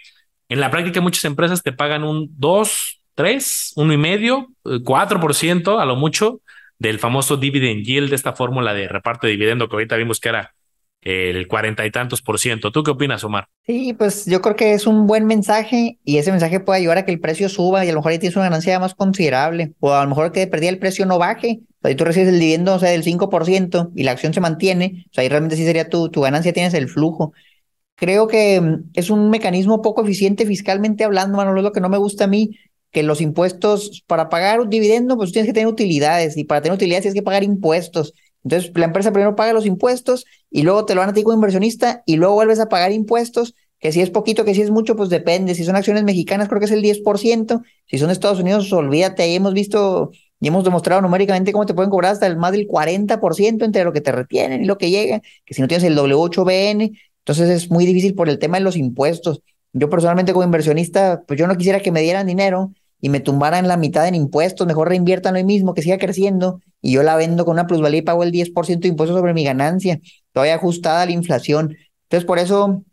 en 0.50 0.60
la 0.60 0.72
práctica 0.72 1.02
muchas 1.02 1.24
empresas 1.26 1.64
te 1.64 1.72
pagan 1.74 2.04
un 2.04 2.28
2, 2.38 3.02
3, 3.16 3.74
uno 3.78 3.94
y 3.94 3.98
medio, 3.98 4.48
4% 4.64 5.78
eh, 5.78 5.82
a 5.82 5.86
lo 5.86 5.96
mucho 5.96 6.42
del 6.80 6.98
famoso 7.00 7.38
dividend 7.38 7.86
yield, 7.86 8.10
de 8.10 8.16
esta 8.16 8.34
fórmula 8.34 8.74
de 8.74 8.88
reparto 8.88 9.28
de 9.28 9.32
dividendo 9.32 9.70
que 9.70 9.76
ahorita 9.76 9.98
vimos 9.98 10.20
que 10.20 10.30
era 10.30 10.56
el 11.02 11.48
cuarenta 11.48 11.86
y 11.86 11.92
tantos 11.92 12.22
por 12.22 12.40
ciento. 12.40 12.72
¿Tú 12.72 12.84
qué 12.84 12.92
opinas, 12.92 13.24
Omar? 13.24 13.48
Sí, 13.66 13.94
pues 13.94 14.26
yo 14.26 14.42
creo 14.42 14.56
que 14.56 14.74
es 14.74 14.86
un 14.86 15.08
buen 15.08 15.26
mensaje 15.26 15.98
y 16.04 16.18
ese 16.18 16.32
mensaje 16.32 16.60
puede 16.60 16.80
ayudar 16.80 16.98
a 17.00 17.06
que 17.06 17.12
el 17.12 17.20
precio 17.20 17.48
suba 17.48 17.86
y 17.86 17.90
a 17.90 17.94
lo 17.94 18.00
mejor 18.00 18.12
ahí 18.12 18.20
tienes 18.20 18.36
una 18.36 18.46
ganancia 18.46 18.80
más 18.80 18.96
considerable 18.96 19.74
o 19.80 19.94
a 19.94 20.04
lo 20.04 20.10
mejor 20.10 20.32
que 20.32 20.48
perdía 20.48 20.70
el 20.70 20.80
precio 20.80 21.06
no 21.06 21.18
baje. 21.18 21.62
O 21.82 21.88
sea, 21.88 21.96
tú 21.96 22.04
recibes 22.04 22.28
el 22.30 22.40
dividendo, 22.40 22.76
o 22.76 22.80
sea, 22.80 22.90
del 22.90 23.04
5% 23.04 23.92
y 23.96 24.04
la 24.04 24.12
acción 24.12 24.34
se 24.34 24.42
mantiene, 24.42 25.06
o 25.10 25.14
sea, 25.14 25.22
ahí 25.22 25.30
realmente 25.30 25.56
sí 25.56 25.64
sería 25.64 25.88
tu, 25.88 26.10
tu 26.10 26.22
ganancia, 26.22 26.52
tienes 26.52 26.74
el 26.74 26.90
flujo. 26.90 27.32
Creo 27.96 28.28
que 28.28 28.60
mm, 28.60 28.92
es 28.94 29.10
un 29.10 29.30
mecanismo 29.30 29.82
poco 29.82 30.04
eficiente 30.04 30.46
fiscalmente 30.46 31.06
hablando, 31.06 31.38
Manolo, 31.38 31.60
es 31.60 31.64
lo 31.64 31.72
que 31.72 31.82
no 31.82 31.88
me 31.90 31.98
gusta 31.98 32.26
a 32.26 32.28
mí, 32.28 32.58
que 32.92 33.04
los 33.04 33.22
impuestos, 33.22 34.04
para 34.08 34.30
pagar 34.30 34.62
un 34.62 34.70
dividendo, 34.70 35.18
pues 35.18 35.32
tienes 35.32 35.48
que 35.48 35.54
tener 35.54 35.68
utilidades 35.68 36.38
y 36.38 36.44
para 36.44 36.62
tener 36.62 36.76
utilidades 36.76 37.04
tienes 37.04 37.20
que 37.20 37.24
pagar 37.24 37.44
impuestos. 37.44 38.14
Entonces, 38.44 38.72
la 38.76 38.86
empresa 38.86 39.12
primero 39.12 39.36
paga 39.36 39.54
los 39.54 39.66
impuestos 39.66 40.26
y 40.50 40.64
luego 40.64 40.86
te 40.86 40.96
lo 40.96 41.02
van 41.02 41.10
a 41.10 41.14
ti 41.14 41.24
como 41.24 41.36
inversionista 41.36 42.04
y 42.06 42.16
luego 42.16 42.34
vuelves 42.34 42.60
a 42.60 42.70
pagar 42.70 42.92
impuestos, 42.92 43.54
que 43.80 43.92
si 43.92 44.02
es 44.02 44.10
poquito, 44.10 44.46
que 44.46 44.56
si 44.56 44.62
es 44.62 44.72
mucho, 44.72 44.96
pues 44.96 45.10
depende. 45.10 45.56
Si 45.56 45.64
son 45.64 45.76
acciones 45.76 46.04
mexicanas, 46.04 46.48
creo 46.48 46.60
que 46.60 46.66
es 46.66 46.72
el 46.72 46.82
10%. 46.82 47.62
Si 47.86 47.98
son 47.98 48.08
de 48.08 48.14
Estados 48.14 48.40
Unidos, 48.40 48.72
olvídate, 48.74 49.24
ahí 49.24 49.36
hemos 49.36 49.54
visto 49.54 50.12
y 50.40 50.48
hemos 50.48 50.64
demostrado 50.64 51.02
numéricamente 51.02 51.52
cómo 51.52 51.66
te 51.66 51.74
pueden 51.74 51.90
cobrar 51.90 52.14
hasta 52.14 52.28
el 52.28 52.38
más 52.38 52.54
del 52.54 52.68
40% 52.68 53.66
entre 53.66 53.84
lo 53.84 53.92
que 53.94 54.02
te 54.02 54.12
retienen 54.12 54.64
y 54.64 54.66
lo 54.66 54.78
que 54.78 54.90
llega, 54.90 55.22
que 55.46 55.54
si 55.54 55.62
no 55.62 55.68
tienes 55.68 55.84
el 55.84 55.98
W8BN, 55.98 56.98
entonces 57.20 57.50
es 57.50 57.70
muy 57.70 57.86
difícil 57.86 58.16
por 58.16 58.30
el 58.30 58.40
tema 58.40 58.58
de 58.58 58.64
los 58.64 58.78
impuestos. 58.78 59.42
Yo 59.74 59.90
personalmente 59.90 60.34
como 60.34 60.46
inversionista, 60.46 61.24
pues 61.28 61.40
yo 61.40 61.46
no 61.46 61.56
quisiera 61.56 61.82
que 61.82 61.92
me 61.92 62.02
dieran 62.02 62.26
dinero 62.26 62.74
y 63.02 63.10
me 63.10 63.20
tumbaran 63.20 63.68
la 63.68 63.78
mitad 63.78 64.08
en 64.08 64.16
impuestos, 64.16 64.68
mejor 64.68 64.90
reinviertan 64.90 65.36
lo 65.36 65.44
mismo, 65.44 65.74
que 65.74 65.82
siga 65.82 65.98
creciendo 65.98 66.62
y 66.82 66.92
yo 66.92 67.04
la 67.04 67.16
vendo 67.16 67.46
con 67.46 67.54
una 67.54 67.68
plusvalía 67.68 68.00
y 68.00 68.04
pago 68.04 68.24
el 68.24 68.32
10% 68.32 68.80
de 68.80 68.88
impuestos 68.90 69.18
sobre 69.18 69.34
mi 69.34 69.44
ganancia, 69.44 70.00
todavía 70.34 70.56
ajustada 70.56 71.02
a 71.02 71.06
la 71.06 71.12
inflación. 71.12 71.76
Entonces, 72.04 72.26
por 72.26 72.40
eso 72.40 72.84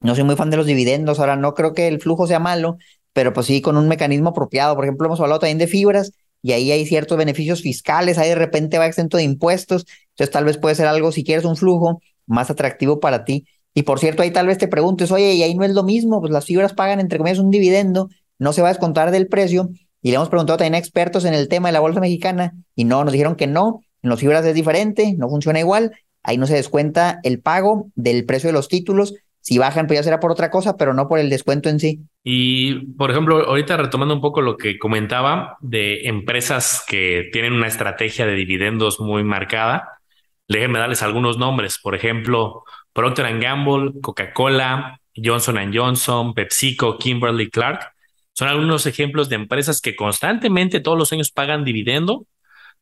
no 0.00 0.14
soy 0.14 0.24
muy 0.24 0.36
fan 0.36 0.50
de 0.50 0.56
los 0.56 0.66
dividendos. 0.66 1.18
Ahora, 1.18 1.36
no 1.36 1.54
creo 1.54 1.72
que 1.72 1.88
el 1.88 2.00
flujo 2.00 2.26
sea 2.26 2.38
malo, 2.38 2.78
pero 3.12 3.32
pues 3.32 3.46
sí 3.46 3.60
con 3.60 3.76
un 3.76 3.88
mecanismo 3.88 4.30
apropiado. 4.30 4.74
Por 4.74 4.84
ejemplo, 4.84 5.06
hemos 5.06 5.20
hablado 5.20 5.40
también 5.40 5.58
de 5.58 5.66
fibras 5.66 6.12
y 6.42 6.52
ahí 6.52 6.70
hay 6.70 6.86
ciertos 6.86 7.16
beneficios 7.18 7.62
fiscales, 7.62 8.18
ahí 8.18 8.28
de 8.28 8.34
repente 8.34 8.78
va 8.78 8.86
exento 8.86 9.16
de 9.16 9.24
impuestos. 9.24 9.86
Entonces, 10.10 10.32
tal 10.32 10.44
vez 10.44 10.58
puede 10.58 10.74
ser 10.74 10.86
algo, 10.86 11.12
si 11.12 11.24
quieres 11.24 11.44
un 11.44 11.56
flujo 11.56 12.00
más 12.26 12.50
atractivo 12.50 13.00
para 13.00 13.24
ti. 13.24 13.46
Y 13.74 13.82
por 13.82 13.98
cierto, 13.98 14.22
ahí 14.22 14.30
tal 14.30 14.46
vez 14.46 14.58
te 14.58 14.68
preguntes, 14.68 15.10
oye, 15.12 15.34
y 15.34 15.42
ahí 15.42 15.54
no 15.54 15.64
es 15.64 15.72
lo 15.72 15.82
mismo, 15.82 16.20
pues 16.20 16.32
las 16.32 16.46
fibras 16.46 16.72
pagan 16.72 17.00
entre 17.00 17.18
comillas 17.18 17.38
un 17.38 17.50
dividendo 17.50 18.08
no 18.38 18.52
se 18.52 18.62
va 18.62 18.68
a 18.68 18.72
descontar 18.72 19.10
del 19.10 19.28
precio. 19.28 19.70
Y 20.02 20.10
le 20.10 20.16
hemos 20.16 20.28
preguntado 20.28 20.58
también 20.58 20.74
a 20.74 20.78
expertos 20.78 21.24
en 21.24 21.34
el 21.34 21.48
tema 21.48 21.68
de 21.68 21.72
la 21.72 21.80
bolsa 21.80 22.00
mexicana 22.00 22.52
y 22.74 22.84
no, 22.84 23.02
nos 23.02 23.12
dijeron 23.12 23.34
que 23.34 23.46
no, 23.46 23.80
en 24.02 24.10
los 24.10 24.20
fibras 24.20 24.44
es 24.44 24.54
diferente, 24.54 25.14
no 25.18 25.28
funciona 25.28 25.58
igual, 25.58 25.92
ahí 26.22 26.38
no 26.38 26.46
se 26.46 26.54
descuenta 26.54 27.18
el 27.22 27.40
pago 27.40 27.88
del 27.94 28.24
precio 28.24 28.48
de 28.48 28.52
los 28.52 28.68
títulos, 28.68 29.14
si 29.40 29.58
bajan 29.58 29.86
pues 29.86 29.98
ya 29.98 30.02
será 30.02 30.20
por 30.20 30.32
otra 30.32 30.50
cosa, 30.50 30.76
pero 30.76 30.92
no 30.92 31.08
por 31.08 31.18
el 31.18 31.30
descuento 31.30 31.68
en 31.68 31.78
sí. 31.78 32.00
Y, 32.24 32.86
por 32.96 33.12
ejemplo, 33.12 33.46
ahorita 33.46 33.76
retomando 33.76 34.14
un 34.14 34.20
poco 34.20 34.42
lo 34.42 34.56
que 34.56 34.78
comentaba 34.78 35.56
de 35.60 36.08
empresas 36.08 36.84
que 36.88 37.28
tienen 37.32 37.52
una 37.52 37.68
estrategia 37.68 38.26
de 38.26 38.34
dividendos 38.34 38.98
muy 38.98 39.22
marcada, 39.22 40.00
déjenme 40.48 40.80
darles 40.80 41.02
algunos 41.02 41.38
nombres, 41.38 41.78
por 41.78 41.94
ejemplo, 41.94 42.64
Procter 42.92 43.38
Gamble, 43.38 44.00
Coca-Cola, 44.00 45.00
Johnson 45.14 45.72
Johnson, 45.72 46.34
PepsiCo, 46.34 46.98
Kimberly 46.98 47.48
Clark, 47.48 47.92
son 48.36 48.48
algunos 48.48 48.84
ejemplos 48.84 49.30
de 49.30 49.36
empresas 49.36 49.80
que 49.80 49.96
constantemente 49.96 50.80
todos 50.80 50.98
los 50.98 51.10
años 51.12 51.30
pagan 51.30 51.64
dividendo, 51.64 52.26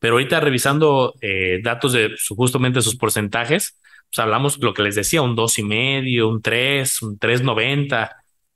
pero 0.01 0.15
ahorita 0.15 0.41
revisando 0.41 1.15
eh, 1.21 1.61
datos 1.63 1.93
de 1.93 2.11
justamente 2.29 2.83
sus 2.83 2.97
porcentajes, 2.97 3.79
pues 4.11 4.19
hablamos 4.19 4.59
lo 4.59 4.75
que 4.75 4.83
les 4.83 4.97
decía, 4.97 5.23
un 5.23 5.37
dos 5.37 5.59
y 5.61 5.63
medio, 5.63 6.29
un 6.29 6.43
3, 6.43 7.03
un 7.03 7.19
3.90 7.21 8.11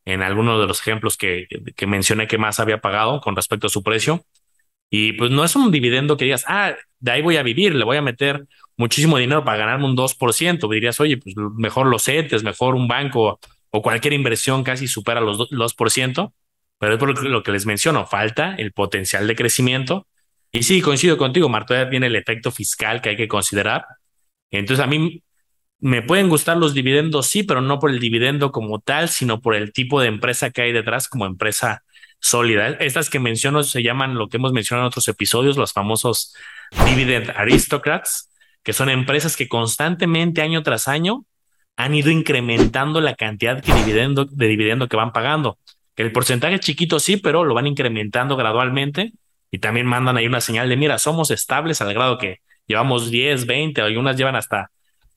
en 0.07 0.23
algunos 0.23 0.61
de 0.61 0.67
los 0.67 0.81
ejemplos 0.81 1.17
que, 1.17 1.47
que 1.77 1.87
mencioné 1.87 2.27
que 2.27 2.37
más 2.37 2.59
había 2.59 2.81
pagado 2.81 3.21
con 3.21 3.37
respecto 3.37 3.69
a 3.69 3.71
su 3.71 3.85
precio. 3.85 4.25
Y 4.91 5.13
pues 5.13 5.31
no 5.31 5.45
es 5.45 5.55
un 5.55 5.71
dividendo 5.71 6.17
que 6.17 6.25
digas, 6.25 6.45
ah, 6.49 6.75
de 6.99 7.11
ahí 7.13 7.23
voy 7.23 7.37
a 7.37 7.43
vivir, 7.45 7.75
le 7.77 7.85
voy 7.85 7.99
a 7.99 8.03
meter 8.03 8.47
muchísimo 8.77 9.19
dinero 9.19 9.45
para 9.45 9.59
ganarme 9.59 9.85
un 9.85 9.97
2%. 9.97 10.69
Dirías, 10.69 10.99
oye, 10.99 11.19
pues 11.19 11.37
mejor 11.37 11.87
los 11.87 12.05
CETES, 12.05 12.43
mejor 12.43 12.75
un 12.75 12.89
banco 12.89 13.39
o 13.71 13.83
cualquier 13.83 14.15
inversión 14.15 14.65
casi 14.65 14.89
supera 14.89 15.21
los 15.21 15.39
2%. 15.39 16.33
Pero 16.79 16.95
es 16.95 16.99
por 16.99 17.25
lo 17.25 17.43
que 17.43 17.53
les 17.53 17.67
menciono, 17.67 18.07
falta 18.07 18.55
el 18.55 18.73
potencial 18.73 19.27
de 19.27 19.35
crecimiento. 19.35 20.07
Y 20.53 20.63
sí, 20.63 20.81
coincido 20.81 21.19
contigo, 21.19 21.49
Marta, 21.49 21.91
tiene 21.91 22.07
el 22.07 22.17
efecto 22.17 22.51
fiscal 22.51 23.01
que 23.01 23.11
hay 23.11 23.17
que 23.17 23.29
considerar. 23.29 23.85
Entonces, 24.51 24.85
a 24.85 24.89
mí 24.89 25.23
me 25.81 26.03
pueden 26.03 26.29
gustar 26.29 26.57
los 26.57 26.75
dividendos, 26.75 27.27
sí, 27.27 27.43
pero 27.43 27.61
no 27.61 27.79
por 27.79 27.91
el 27.91 28.01
dividendo 28.01 28.51
como 28.53 28.81
tal, 28.81 29.09
sino 29.09 29.41
por 29.41 29.55
el 29.55 29.73
tipo 29.73 30.01
de 30.01 30.09
empresa 30.09 30.51
que 30.51 30.63
hay 30.63 30.73
detrás 30.73 31.09
como 31.09 31.27
empresa 31.27 31.85
sólida. 32.21 32.69
Estas 32.81 33.11
que 33.11 33.21
menciono 33.21 33.63
se 33.63 33.83
llaman 33.83 34.15
lo 34.15 34.29
que 34.29 34.39
hemos 34.39 34.53
mencionado 34.53 34.87
en 34.87 34.89
otros 34.89 35.09
episodios, 35.09 35.57
los 35.57 35.73
famosos 35.73 36.35
dividend 36.85 37.31
aristocrats, 37.37 38.31
que 38.63 38.73
son 38.73 38.91
empresas 38.91 39.37
que 39.37 39.49
constantemente, 39.49 40.43
año 40.43 40.63
tras 40.63 40.89
año, 40.89 41.25
han 41.77 41.95
ido 41.95 42.11
incrementando 42.11 43.01
la 43.01 43.15
cantidad 43.15 43.63
de 43.63 43.73
dividendo, 43.73 44.25
de 44.25 44.47
dividendo 44.49 44.89
que 44.89 44.97
van 44.97 45.13
pagando. 45.13 45.59
El 45.99 46.13
porcentaje 46.13 46.55
es 46.55 46.61
chiquito, 46.61 47.01
sí, 47.01 47.17
pero 47.17 47.45
lo 47.45 47.55
van 47.55 47.67
incrementando 47.67 48.37
gradualmente 48.37 49.13
y 49.51 49.59
también 49.59 49.85
mandan 49.85 50.17
ahí 50.17 50.27
una 50.27 50.41
señal 50.41 50.69
de, 50.69 50.77
mira, 50.77 50.97
somos 50.99 51.31
estables 51.31 51.83
al 51.83 51.93
grado 51.93 52.19
que 52.19 52.39
llevamos 52.67 53.11
10, 53.11 53.47
20, 53.47 53.81
algunas 53.83 54.17
llevan 54.17 54.37
hasta, 54.37 54.71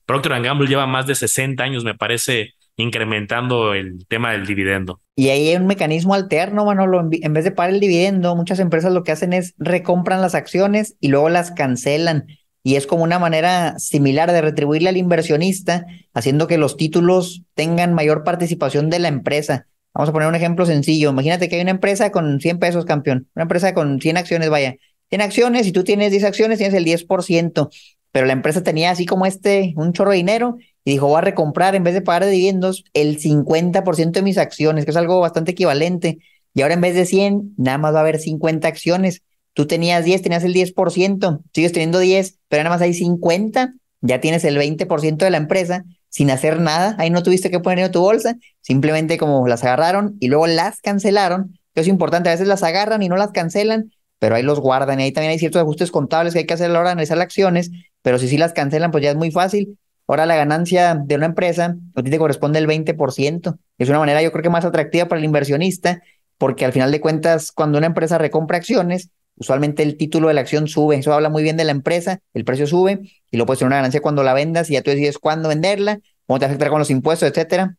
Procter 0.06 0.42
Gamble 0.42 0.68
lleva 0.68 0.86
más 0.86 1.06
de 1.06 1.14
60 1.14 1.62
años, 1.62 1.84
me 1.84 1.94
parece, 1.94 2.54
incrementando 2.76 3.74
el 3.74 4.06
tema 4.08 4.32
del 4.32 4.44
dividendo. 4.44 5.00
Y 5.14 5.28
ahí 5.28 5.48
hay 5.48 5.56
un 5.56 5.66
mecanismo 5.66 6.14
alterno, 6.14 6.64
Manolo, 6.64 7.08
en 7.12 7.32
vez 7.32 7.44
de 7.44 7.52
pagar 7.52 7.74
el 7.74 7.80
dividendo, 7.80 8.34
muchas 8.34 8.58
empresas 8.58 8.92
lo 8.92 9.04
que 9.04 9.12
hacen 9.12 9.32
es 9.32 9.54
recompran 9.58 10.20
las 10.20 10.34
acciones 10.34 10.96
y 10.98 11.08
luego 11.08 11.28
las 11.28 11.52
cancelan. 11.52 12.26
Y 12.64 12.76
es 12.76 12.86
como 12.86 13.04
una 13.04 13.18
manera 13.18 13.78
similar 13.78 14.32
de 14.32 14.40
retribuirle 14.40 14.88
al 14.88 14.96
inversionista, 14.96 15.86
haciendo 16.12 16.48
que 16.48 16.58
los 16.58 16.76
títulos 16.76 17.42
tengan 17.54 17.94
mayor 17.94 18.24
participación 18.24 18.90
de 18.90 18.98
la 18.98 19.08
empresa. 19.08 19.66
Vamos 19.94 20.08
a 20.08 20.12
poner 20.12 20.28
un 20.28 20.34
ejemplo 20.34 20.64
sencillo. 20.64 21.10
Imagínate 21.10 21.48
que 21.48 21.56
hay 21.56 21.62
una 21.62 21.70
empresa 21.70 22.10
con 22.10 22.40
100 22.40 22.58
pesos, 22.58 22.84
campeón. 22.84 23.28
Una 23.34 23.42
empresa 23.42 23.74
con 23.74 24.00
100 24.00 24.16
acciones, 24.16 24.48
vaya. 24.48 24.76
100 25.10 25.20
acciones, 25.20 25.66
y 25.66 25.72
tú 25.72 25.84
tienes 25.84 26.10
10 26.10 26.24
acciones, 26.24 26.58
tienes 26.58 26.74
el 26.74 26.84
10%. 26.84 27.70
Pero 28.10 28.26
la 28.26 28.32
empresa 28.32 28.62
tenía 28.62 28.90
así 28.90 29.04
como 29.04 29.26
este, 29.26 29.74
un 29.76 29.92
chorro 29.92 30.12
de 30.12 30.16
dinero, 30.16 30.56
y 30.84 30.92
dijo, 30.92 31.08
voy 31.08 31.18
a 31.18 31.20
recomprar, 31.20 31.74
en 31.74 31.84
vez 31.84 31.94
de 31.94 32.00
pagar 32.00 32.24
de 32.24 32.30
dividendos, 32.30 32.84
el 32.94 33.18
50% 33.18 34.12
de 34.12 34.22
mis 34.22 34.38
acciones, 34.38 34.84
que 34.84 34.90
es 34.90 34.96
algo 34.96 35.20
bastante 35.20 35.52
equivalente. 35.52 36.18
Y 36.54 36.62
ahora 36.62 36.74
en 36.74 36.80
vez 36.80 36.94
de 36.94 37.04
100, 37.04 37.54
nada 37.58 37.78
más 37.78 37.94
va 37.94 37.98
a 37.98 38.02
haber 38.02 38.18
50 38.18 38.66
acciones. 38.66 39.22
Tú 39.52 39.66
tenías 39.66 40.04
10, 40.04 40.22
tenías 40.22 40.44
el 40.44 40.54
10%, 40.54 41.42
sigues 41.52 41.72
teniendo 41.72 41.98
10, 41.98 42.38
pero 42.48 42.62
nada 42.62 42.76
más 42.76 42.82
hay 42.82 42.94
50. 42.94 43.74
ya 44.00 44.20
tienes 44.20 44.44
el 44.44 44.56
20% 44.56 45.16
de 45.18 45.30
la 45.30 45.36
empresa 45.36 45.84
sin 46.12 46.30
hacer 46.30 46.60
nada, 46.60 46.94
ahí 46.98 47.08
no 47.08 47.22
tuviste 47.22 47.50
que 47.50 47.58
poner 47.58 47.86
en 47.86 47.90
tu 47.90 48.00
bolsa, 48.00 48.36
simplemente 48.60 49.16
como 49.16 49.48
las 49.48 49.64
agarraron 49.64 50.18
y 50.20 50.28
luego 50.28 50.46
las 50.46 50.82
cancelaron, 50.82 51.58
que 51.74 51.80
es 51.80 51.88
importante, 51.88 52.28
a 52.28 52.32
veces 52.32 52.46
las 52.46 52.62
agarran 52.62 53.02
y 53.02 53.08
no 53.08 53.16
las 53.16 53.30
cancelan, 53.30 53.92
pero 54.18 54.34
ahí 54.34 54.42
los 54.42 54.60
guardan 54.60 55.00
y 55.00 55.04
ahí 55.04 55.12
también 55.12 55.30
hay 55.30 55.38
ciertos 55.38 55.62
ajustes 55.62 55.90
contables 55.90 56.34
que 56.34 56.40
hay 56.40 56.46
que 56.46 56.52
hacer 56.52 56.68
a 56.68 56.74
la 56.74 56.80
hora 56.80 56.90
de 56.90 56.92
analizar 56.92 57.16
las 57.16 57.24
acciones, 57.24 57.70
pero 58.02 58.18
si 58.18 58.28
sí 58.28 58.36
las 58.36 58.52
cancelan, 58.52 58.90
pues 58.90 59.02
ya 59.02 59.10
es 59.10 59.16
muy 59.16 59.30
fácil. 59.30 59.78
Ahora 60.06 60.26
la 60.26 60.36
ganancia 60.36 60.94
de 61.02 61.14
una 61.14 61.26
empresa 61.26 61.76
a 61.94 62.02
ti 62.02 62.10
te 62.10 62.18
corresponde 62.18 62.58
el 62.58 62.66
20%. 62.66 63.58
Es 63.78 63.88
una 63.88 63.98
manera 63.98 64.20
yo 64.22 64.32
creo 64.32 64.42
que 64.42 64.50
más 64.50 64.66
atractiva 64.66 65.08
para 65.08 65.18
el 65.18 65.24
inversionista, 65.24 66.02
porque 66.36 66.66
al 66.66 66.74
final 66.74 66.92
de 66.92 67.00
cuentas, 67.00 67.52
cuando 67.52 67.78
una 67.78 67.86
empresa 67.86 68.18
recompra 68.18 68.58
acciones, 68.58 69.08
usualmente 69.42 69.82
el 69.82 69.96
título 69.96 70.28
de 70.28 70.34
la 70.34 70.40
acción 70.40 70.68
sube. 70.68 70.96
Eso 70.96 71.12
habla 71.12 71.28
muy 71.28 71.42
bien 71.42 71.56
de 71.56 71.64
la 71.64 71.72
empresa, 71.72 72.20
el 72.32 72.44
precio 72.44 72.66
sube 72.66 73.00
y 73.30 73.36
lo 73.36 73.44
puedes 73.44 73.58
tener 73.58 73.68
una 73.68 73.76
ganancia 73.76 74.00
cuando 74.00 74.22
la 74.22 74.32
vendas 74.32 74.70
y 74.70 74.74
ya 74.74 74.82
tú 74.82 74.90
decides 74.90 75.18
cuándo 75.18 75.48
venderla, 75.48 76.00
cómo 76.26 76.38
te 76.38 76.46
afectará 76.46 76.70
con 76.70 76.78
los 76.78 76.90
impuestos, 76.90 77.28
etcétera. 77.28 77.76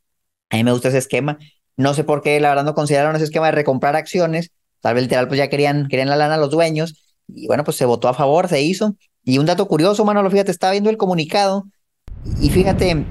A 0.49 0.57
mí 0.57 0.63
me 0.63 0.71
gusta 0.71 0.89
ese 0.89 0.99
esquema. 0.99 1.39
No 1.77 1.93
sé 1.93 2.03
por 2.03 2.21
qué, 2.21 2.39
la 2.39 2.49
verdad, 2.49 2.63
no 2.63 2.75
consideraron 2.75 3.15
ese 3.15 3.25
esquema 3.25 3.47
de 3.47 3.53
recomprar 3.53 3.95
acciones. 3.95 4.51
Tal 4.81 4.93
vez 4.93 5.03
literal, 5.03 5.27
pues 5.27 5.39
ya 5.39 5.49
querían, 5.49 5.87
querían 5.87 6.09
la 6.09 6.15
lana 6.15 6.35
a 6.35 6.37
los 6.37 6.51
dueños. 6.51 7.15
Y 7.27 7.47
bueno, 7.47 7.63
pues 7.63 7.77
se 7.77 7.85
votó 7.85 8.09
a 8.09 8.13
favor, 8.13 8.47
se 8.47 8.61
hizo. 8.61 8.95
Y 9.23 9.37
un 9.37 9.45
dato 9.45 9.67
curioso, 9.67 10.05
Manolo, 10.05 10.29
fíjate, 10.29 10.51
estaba 10.51 10.71
viendo 10.71 10.89
el 10.89 10.97
comunicado 10.97 11.65
y 12.41 12.49
fíjate, 12.49 13.05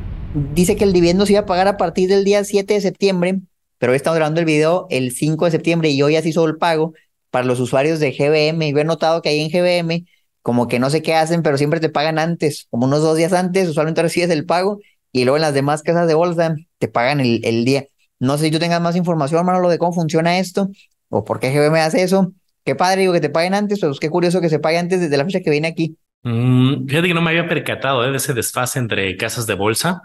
dice 0.55 0.77
que 0.77 0.85
el 0.85 0.93
dividendo 0.93 1.27
se 1.27 1.33
iba 1.33 1.43
a 1.43 1.47
pagar 1.47 1.69
a 1.69 1.77
partir 1.77 2.09
del 2.09 2.25
día 2.25 2.45
7 2.45 2.75
de 2.75 2.81
septiembre, 2.81 3.41
pero 3.79 3.93
hoy 3.93 3.97
estamos 3.97 4.17
grabando 4.17 4.41
el 4.41 4.47
video 4.47 4.87
el 4.91 5.13
5 5.13 5.47
de 5.47 5.51
septiembre 5.51 5.91
y 5.91 6.03
hoy 6.03 6.15
ya 6.15 6.23
se 6.23 6.31
hizo 6.31 6.47
el 6.47 6.57
pago 6.57 6.95
para 7.33 7.47
los 7.47 7.59
usuarios 7.59 7.99
de 7.99 8.13
GBM. 8.13 8.69
Y 8.69 8.79
he 8.79 8.85
notado 8.85 9.23
que 9.23 9.31
ahí 9.31 9.41
en 9.41 9.51
GBM, 9.51 10.07
como 10.43 10.69
que 10.69 10.79
no 10.79 10.91
sé 10.91 11.03
qué 11.03 11.15
hacen, 11.15 11.43
pero 11.43 11.59
siempre 11.59 11.81
te 11.81 11.89
pagan 11.89 12.19
antes, 12.21 12.69
como 12.71 12.87
unos 12.87 13.03
dos 13.03 13.17
días 13.17 13.33
antes, 13.33 13.69
usualmente 13.69 14.03
recibes 14.03 14.31
el 14.31 14.45
pago 14.45 14.81
y 15.11 15.25
luego 15.25 15.37
en 15.37 15.43
las 15.43 15.55
demás 15.55 15.83
casas 15.83 16.07
de 16.07 16.15
bolsa 16.15 16.55
te 16.79 16.89
pagan 16.89 17.21
el, 17.21 17.65
día. 17.65 17.87
No 18.21 18.39
sé 18.39 18.45
si 18.45 18.51
tú 18.51 18.59
tengas 18.59 18.81
más 18.81 18.97
información, 18.97 19.45
Manolo, 19.45 19.69
de 19.69 19.79
cómo 19.79 19.93
funciona 19.93 20.39
esto 20.39 20.69
o 21.09 21.25
por 21.25 21.41
qué 21.41 21.51
GBM 21.51 21.81
hace 21.81 22.03
eso. 22.03 22.33
Qué 22.65 22.75
padre, 22.77 23.01
digo, 23.01 23.13
que 23.13 23.21
te 23.21 23.31
paguen 23.31 23.55
antes, 23.55 23.81
pero 23.81 23.93
qué 24.01 24.11
curioso 24.11 24.41
que 24.41 24.49
se 24.49 24.61
pague 24.61 24.79
antes 24.79 25.01
desde 25.01 25.17
la 25.17 25.25
fecha 25.25 25.41
que 25.41 25.51
viene 25.51 25.69
aquí. 25.69 25.97
Mm, 26.23 26.87
fíjate 26.87 27.09
que 27.09 27.15
no 27.15 27.23
me 27.23 27.31
había 27.31 27.49
percatado 27.49 28.05
¿eh? 28.05 28.11
de 28.11 28.19
ese 28.19 28.35
desfase 28.35 28.79
entre 28.79 29.17
casas 29.17 29.47
de 29.47 29.55
bolsa. 29.55 30.03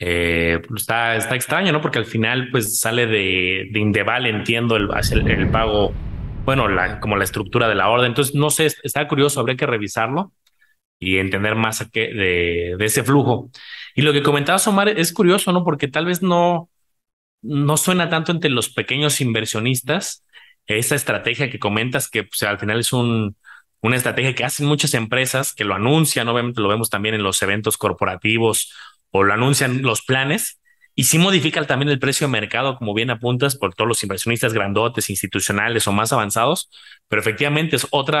Eh, 0.00 0.60
pues 0.68 0.82
está, 0.82 1.16
está 1.16 1.34
extraño, 1.34 1.72
¿no? 1.72 1.80
Porque 1.80 1.98
al 1.98 2.04
final, 2.04 2.48
pues 2.50 2.78
sale 2.78 3.06
de, 3.06 3.68
de 3.72 3.80
Indeval, 3.80 4.26
entiendo, 4.26 4.76
el, 4.76 4.88
el, 5.28 5.50
pago, 5.50 5.92
bueno, 6.48 6.66
la, 6.66 6.98
como 6.98 7.14
la 7.18 7.24
estructura 7.24 7.68
de 7.68 7.74
la 7.74 7.90
orden. 7.90 8.06
Entonces, 8.06 8.34
no 8.34 8.48
sé, 8.48 8.72
está 8.82 9.06
curioso, 9.06 9.38
habría 9.38 9.58
que 9.58 9.66
revisarlo 9.66 10.32
y 10.98 11.18
entender 11.18 11.56
más 11.56 11.82
a 11.82 11.90
qué, 11.90 12.08
de, 12.08 12.82
ese 12.82 13.04
flujo. 13.04 13.50
Y 13.94 14.00
lo 14.00 14.14
que 14.14 14.22
comentaba 14.22 14.58
Omar 14.64 14.88
es 14.88 15.12
curioso, 15.12 15.52
¿no? 15.52 15.62
Porque 15.62 15.88
tal 15.88 16.06
vez 16.06 16.22
no, 16.22 16.70
no 17.42 17.76
suena 17.76 18.08
tanto 18.08 18.32
entre 18.32 18.48
los 18.48 18.70
pequeños 18.70 19.20
inversionistas 19.20 20.24
esa 20.66 20.94
estrategia 20.94 21.50
que 21.50 21.58
comentas, 21.58 22.08
que 22.08 22.24
pues, 22.24 22.42
al 22.44 22.58
final 22.58 22.80
es 22.80 22.94
un, 22.94 23.36
una 23.82 23.96
estrategia 23.96 24.34
que 24.34 24.44
hacen 24.46 24.64
muchas 24.64 24.94
empresas, 24.94 25.52
que 25.52 25.64
lo 25.64 25.74
anuncian, 25.74 26.28
obviamente 26.28 26.62
lo 26.62 26.68
vemos 26.68 26.88
también 26.88 27.14
en 27.14 27.22
los 27.22 27.42
eventos 27.42 27.76
corporativos 27.76 28.72
o 29.10 29.22
lo 29.22 29.34
anuncian 29.34 29.82
los 29.82 30.00
planes, 30.00 30.62
y 30.98 31.04
sí 31.04 31.16
modifican 31.16 31.64
también 31.64 31.90
el 31.90 32.00
precio 32.00 32.26
de 32.26 32.32
mercado, 32.32 32.76
como 32.76 32.92
bien 32.92 33.10
apuntas, 33.10 33.54
por 33.54 33.72
todos 33.72 33.86
los 33.86 34.02
inversionistas 34.02 34.52
grandotes, 34.52 35.10
institucionales 35.10 35.86
o 35.86 35.92
más 35.92 36.12
avanzados, 36.12 36.70
pero 37.06 37.22
efectivamente 37.22 37.76
es 37.76 37.86
otro 37.90 38.18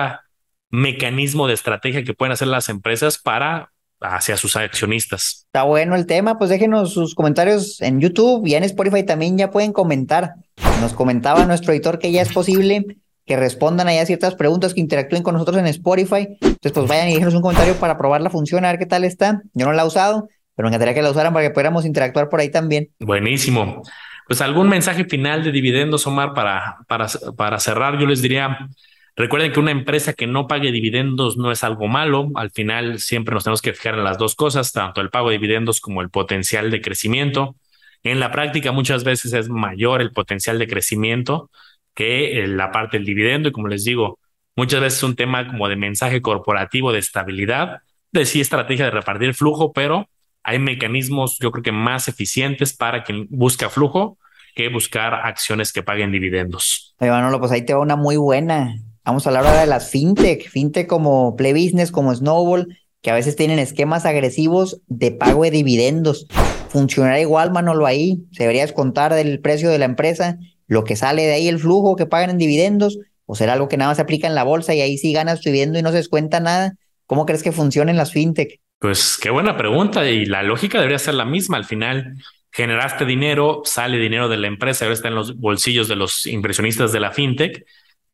mecanismo 0.70 1.48
de 1.48 1.54
estrategia 1.54 2.04
que 2.04 2.14
pueden 2.14 2.34
hacer 2.34 2.46
las 2.46 2.68
empresas 2.68 3.18
para 3.18 3.72
hacia 4.00 4.36
sus 4.36 4.54
accionistas. 4.54 5.46
Está 5.46 5.64
bueno 5.64 5.96
el 5.96 6.06
tema, 6.06 6.38
pues 6.38 6.50
déjenos 6.50 6.92
sus 6.92 7.16
comentarios 7.16 7.80
en 7.80 8.00
YouTube 8.00 8.46
y 8.46 8.54
en 8.54 8.62
Spotify 8.62 9.02
también 9.02 9.36
ya 9.36 9.50
pueden 9.50 9.72
comentar. 9.72 10.34
Nos 10.80 10.92
comentaba 10.92 11.46
nuestro 11.46 11.72
editor 11.72 11.98
que 11.98 12.12
ya 12.12 12.22
es 12.22 12.32
posible 12.32 13.00
que 13.26 13.36
respondan 13.36 13.88
ahí 13.88 13.98
a 13.98 14.06
ciertas 14.06 14.36
preguntas, 14.36 14.72
que 14.72 14.80
interactúen 14.80 15.24
con 15.24 15.34
nosotros 15.34 15.58
en 15.58 15.66
Spotify. 15.66 16.28
Entonces, 16.40 16.72
pues 16.72 16.86
vayan 16.86 17.08
y 17.08 17.14
déjenos 17.14 17.34
un 17.34 17.42
comentario 17.42 17.74
para 17.74 17.98
probar 17.98 18.20
la 18.20 18.30
función, 18.30 18.64
a 18.64 18.68
ver 18.68 18.78
qué 18.78 18.86
tal 18.86 19.04
está. 19.04 19.42
Yo 19.52 19.66
no 19.66 19.72
la 19.72 19.82
he 19.82 19.86
usado, 19.86 20.28
pero 20.58 20.68
me 20.68 20.70
encantaría 20.70 20.92
que 20.92 21.02
la 21.02 21.12
usaran 21.12 21.32
para 21.32 21.46
que 21.46 21.54
pudiéramos 21.54 21.86
interactuar 21.86 22.28
por 22.28 22.40
ahí 22.40 22.50
también. 22.50 22.90
Buenísimo. 22.98 23.80
Pues 24.26 24.40
algún 24.40 24.68
mensaje 24.68 25.04
final 25.04 25.44
de 25.44 25.52
dividendos, 25.52 26.04
Omar, 26.08 26.34
para, 26.34 26.78
para, 26.88 27.06
para 27.36 27.60
cerrar, 27.60 27.96
yo 27.96 28.08
les 28.08 28.22
diría, 28.22 28.68
recuerden 29.14 29.52
que 29.52 29.60
una 29.60 29.70
empresa 29.70 30.14
que 30.14 30.26
no 30.26 30.48
pague 30.48 30.72
dividendos 30.72 31.36
no 31.36 31.52
es 31.52 31.62
algo 31.62 31.86
malo. 31.86 32.30
Al 32.34 32.50
final 32.50 32.98
siempre 32.98 33.34
nos 33.34 33.44
tenemos 33.44 33.62
que 33.62 33.72
fijar 33.72 33.94
en 33.94 34.02
las 34.02 34.18
dos 34.18 34.34
cosas, 34.34 34.72
tanto 34.72 35.00
el 35.00 35.10
pago 35.10 35.28
de 35.28 35.34
dividendos 35.34 35.80
como 35.80 36.02
el 36.02 36.10
potencial 36.10 36.72
de 36.72 36.80
crecimiento. 36.80 37.54
En 38.02 38.18
la 38.18 38.32
práctica 38.32 38.72
muchas 38.72 39.04
veces 39.04 39.34
es 39.34 39.48
mayor 39.48 40.00
el 40.00 40.10
potencial 40.10 40.58
de 40.58 40.66
crecimiento 40.66 41.52
que 41.94 42.42
eh, 42.42 42.48
la 42.48 42.72
parte 42.72 42.96
del 42.96 43.06
dividendo. 43.06 43.50
Y 43.50 43.52
como 43.52 43.68
les 43.68 43.84
digo, 43.84 44.18
muchas 44.56 44.80
veces 44.80 44.98
es 44.98 45.04
un 45.04 45.14
tema 45.14 45.46
como 45.46 45.68
de 45.68 45.76
mensaje 45.76 46.20
corporativo, 46.20 46.90
de 46.90 46.98
estabilidad, 46.98 47.82
de 48.10 48.26
sí 48.26 48.40
estrategia 48.40 48.86
de 48.86 48.90
repartir 48.90 49.34
flujo, 49.34 49.72
pero 49.72 50.08
hay 50.48 50.58
mecanismos, 50.58 51.36
yo 51.40 51.50
creo 51.50 51.62
que 51.62 51.72
más 51.72 52.08
eficientes 52.08 52.72
para 52.72 53.04
quien 53.04 53.26
busca 53.28 53.68
flujo 53.68 54.16
que 54.54 54.70
buscar 54.70 55.12
acciones 55.12 55.74
que 55.74 55.82
paguen 55.82 56.10
dividendos. 56.10 56.94
Oye, 57.00 57.10
Manolo, 57.10 57.38
pues 57.38 57.52
ahí 57.52 57.66
te 57.66 57.74
va 57.74 57.80
una 57.80 57.96
muy 57.96 58.16
buena. 58.16 58.74
Vamos 59.04 59.26
a 59.26 59.28
hablar 59.28 59.46
ahora 59.46 59.60
de 59.60 59.66
las 59.66 59.90
fintech, 59.90 60.48
fintech 60.48 60.86
como 60.86 61.36
Play 61.36 61.52
Business, 61.52 61.92
como 61.92 62.14
Snowball, 62.14 62.78
que 63.02 63.10
a 63.10 63.14
veces 63.14 63.36
tienen 63.36 63.58
esquemas 63.58 64.06
agresivos 64.06 64.80
de 64.86 65.10
pago 65.10 65.44
de 65.44 65.50
dividendos. 65.50 66.26
Funcionará 66.70 67.20
igual, 67.20 67.52
Manolo, 67.52 67.84
ahí. 67.84 68.24
Se 68.32 68.44
debería 68.44 68.62
descontar 68.62 69.12
del 69.12 69.40
precio 69.40 69.68
de 69.68 69.78
la 69.78 69.84
empresa 69.84 70.38
lo 70.66 70.82
que 70.84 70.96
sale 70.96 71.26
de 71.26 71.34
ahí, 71.34 71.48
el 71.48 71.58
flujo 71.58 71.94
que 71.94 72.06
pagan 72.06 72.30
en 72.30 72.38
dividendos, 72.38 72.98
o 73.26 73.34
será 73.34 73.52
algo 73.52 73.68
que 73.68 73.76
nada 73.76 73.90
más 73.90 73.98
se 73.98 74.02
aplica 74.02 74.26
en 74.26 74.34
la 74.34 74.44
bolsa 74.44 74.74
y 74.74 74.80
ahí 74.80 74.96
sí 74.96 75.12
ganas 75.12 75.42
tu 75.42 75.50
y 75.50 75.66
no 75.66 75.90
se 75.90 75.96
descuenta 75.96 76.40
nada. 76.40 76.76
¿Cómo 77.04 77.26
crees 77.26 77.42
que 77.42 77.52
funcionen 77.52 77.98
las 77.98 78.12
fintech? 78.12 78.60
Pues 78.78 79.18
qué 79.20 79.30
buena 79.30 79.56
pregunta 79.56 80.08
y 80.08 80.24
la 80.24 80.42
lógica 80.42 80.78
debería 80.78 80.98
ser 80.98 81.14
la 81.14 81.24
misma. 81.24 81.56
Al 81.56 81.64
final 81.64 82.14
generaste 82.52 83.04
dinero, 83.04 83.62
sale 83.64 83.98
dinero 83.98 84.28
de 84.28 84.36
la 84.36 84.46
empresa, 84.46 84.84
ahora 84.84 84.94
está 84.94 85.08
en 85.08 85.16
los 85.16 85.36
bolsillos 85.36 85.88
de 85.88 85.96
los 85.96 86.26
inversionistas 86.26 86.92
de 86.92 87.00
la 87.00 87.10
fintech. 87.10 87.64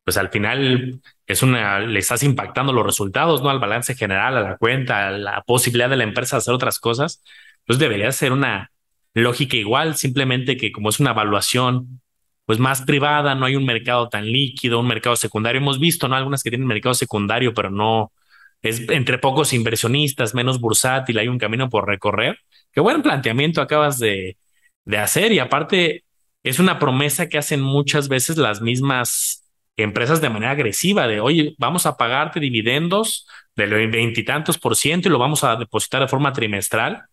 Pues 0.03 0.17
al 0.17 0.29
final 0.29 1.01
es 1.27 1.43
una, 1.43 1.79
le 1.79 1.99
estás 1.99 2.23
impactando 2.23 2.73
los 2.73 2.85
resultados, 2.85 3.41
¿no? 3.43 3.49
Al 3.49 3.59
balance 3.59 3.95
general, 3.95 4.37
a 4.37 4.41
la 4.41 4.57
cuenta, 4.57 5.07
a 5.07 5.11
la 5.11 5.41
posibilidad 5.43 5.89
de 5.89 5.97
la 5.97 6.03
empresa 6.03 6.35
de 6.35 6.39
hacer 6.39 6.53
otras 6.53 6.79
cosas. 6.79 7.23
Pues 7.65 7.79
debería 7.79 8.11
ser 8.11 8.31
una 8.31 8.71
lógica 9.13 9.57
igual, 9.57 9.95
simplemente 9.95 10.57
que 10.57 10.71
como 10.71 10.89
es 10.89 10.99
una 10.99 11.11
evaluación 11.11 12.01
pues 12.45 12.59
más 12.59 12.83
privada, 12.83 13.33
no 13.33 13.45
hay 13.45 13.55
un 13.55 13.65
mercado 13.65 14.09
tan 14.09 14.25
líquido, 14.31 14.79
un 14.79 14.87
mercado 14.87 15.15
secundario. 15.15 15.59
Hemos 15.61 15.79
visto, 15.79 16.07
¿no? 16.07 16.15
Algunas 16.15 16.43
que 16.43 16.51
tienen 16.51 16.67
mercado 16.67 16.93
secundario, 16.93 17.53
pero 17.53 17.71
no 17.71 18.11
es 18.69 18.89
entre 18.89 19.17
pocos 19.19 19.53
inversionistas, 19.53 20.33
menos 20.33 20.59
bursátil, 20.59 21.19
hay 21.19 21.27
un 21.27 21.37
camino 21.37 21.69
por 21.69 21.87
recorrer. 21.87 22.39
Qué 22.71 22.81
buen 22.81 23.01
planteamiento 23.01 23.61
acabas 23.61 23.99
de, 23.99 24.37
de 24.85 24.97
hacer 24.97 25.31
y 25.31 25.39
aparte 25.39 26.03
es 26.43 26.59
una 26.59 26.79
promesa 26.79 27.29
que 27.29 27.37
hacen 27.37 27.61
muchas 27.61 28.07
veces 28.07 28.37
las 28.37 28.61
mismas 28.61 29.43
empresas 29.77 30.21
de 30.21 30.29
manera 30.29 30.51
agresiva 30.51 31.07
de, 31.07 31.19
oye, 31.19 31.55
vamos 31.57 31.85
a 31.85 31.97
pagarte 31.97 32.39
dividendos 32.39 33.27
del 33.55 33.89
veintitantos 33.89 34.57
por 34.57 34.75
ciento 34.75 35.07
y 35.07 35.11
lo 35.11 35.19
vamos 35.19 35.43
a 35.43 35.55
depositar 35.55 36.01
de 36.01 36.07
forma 36.07 36.33
trimestral. 36.33 37.03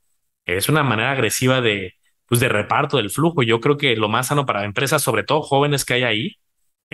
Es 0.45 0.69
una 0.69 0.83
manera 0.83 1.13
agresiva 1.13 1.61
de, 1.61 1.95
pues 2.27 2.41
de 2.41 2.49
reparto 2.49 2.97
del 2.97 3.11
flujo. 3.11 3.43
Yo 3.43 3.61
creo 3.61 3.77
que 3.77 3.97
lo 3.97 4.09
más 4.09 4.29
sano 4.29 4.47
para 4.47 4.65
empresas, 4.65 5.03
sobre 5.03 5.23
todo 5.23 5.43
jóvenes 5.43 5.85
que 5.85 5.95
hay 5.95 6.03
ahí, 6.03 6.37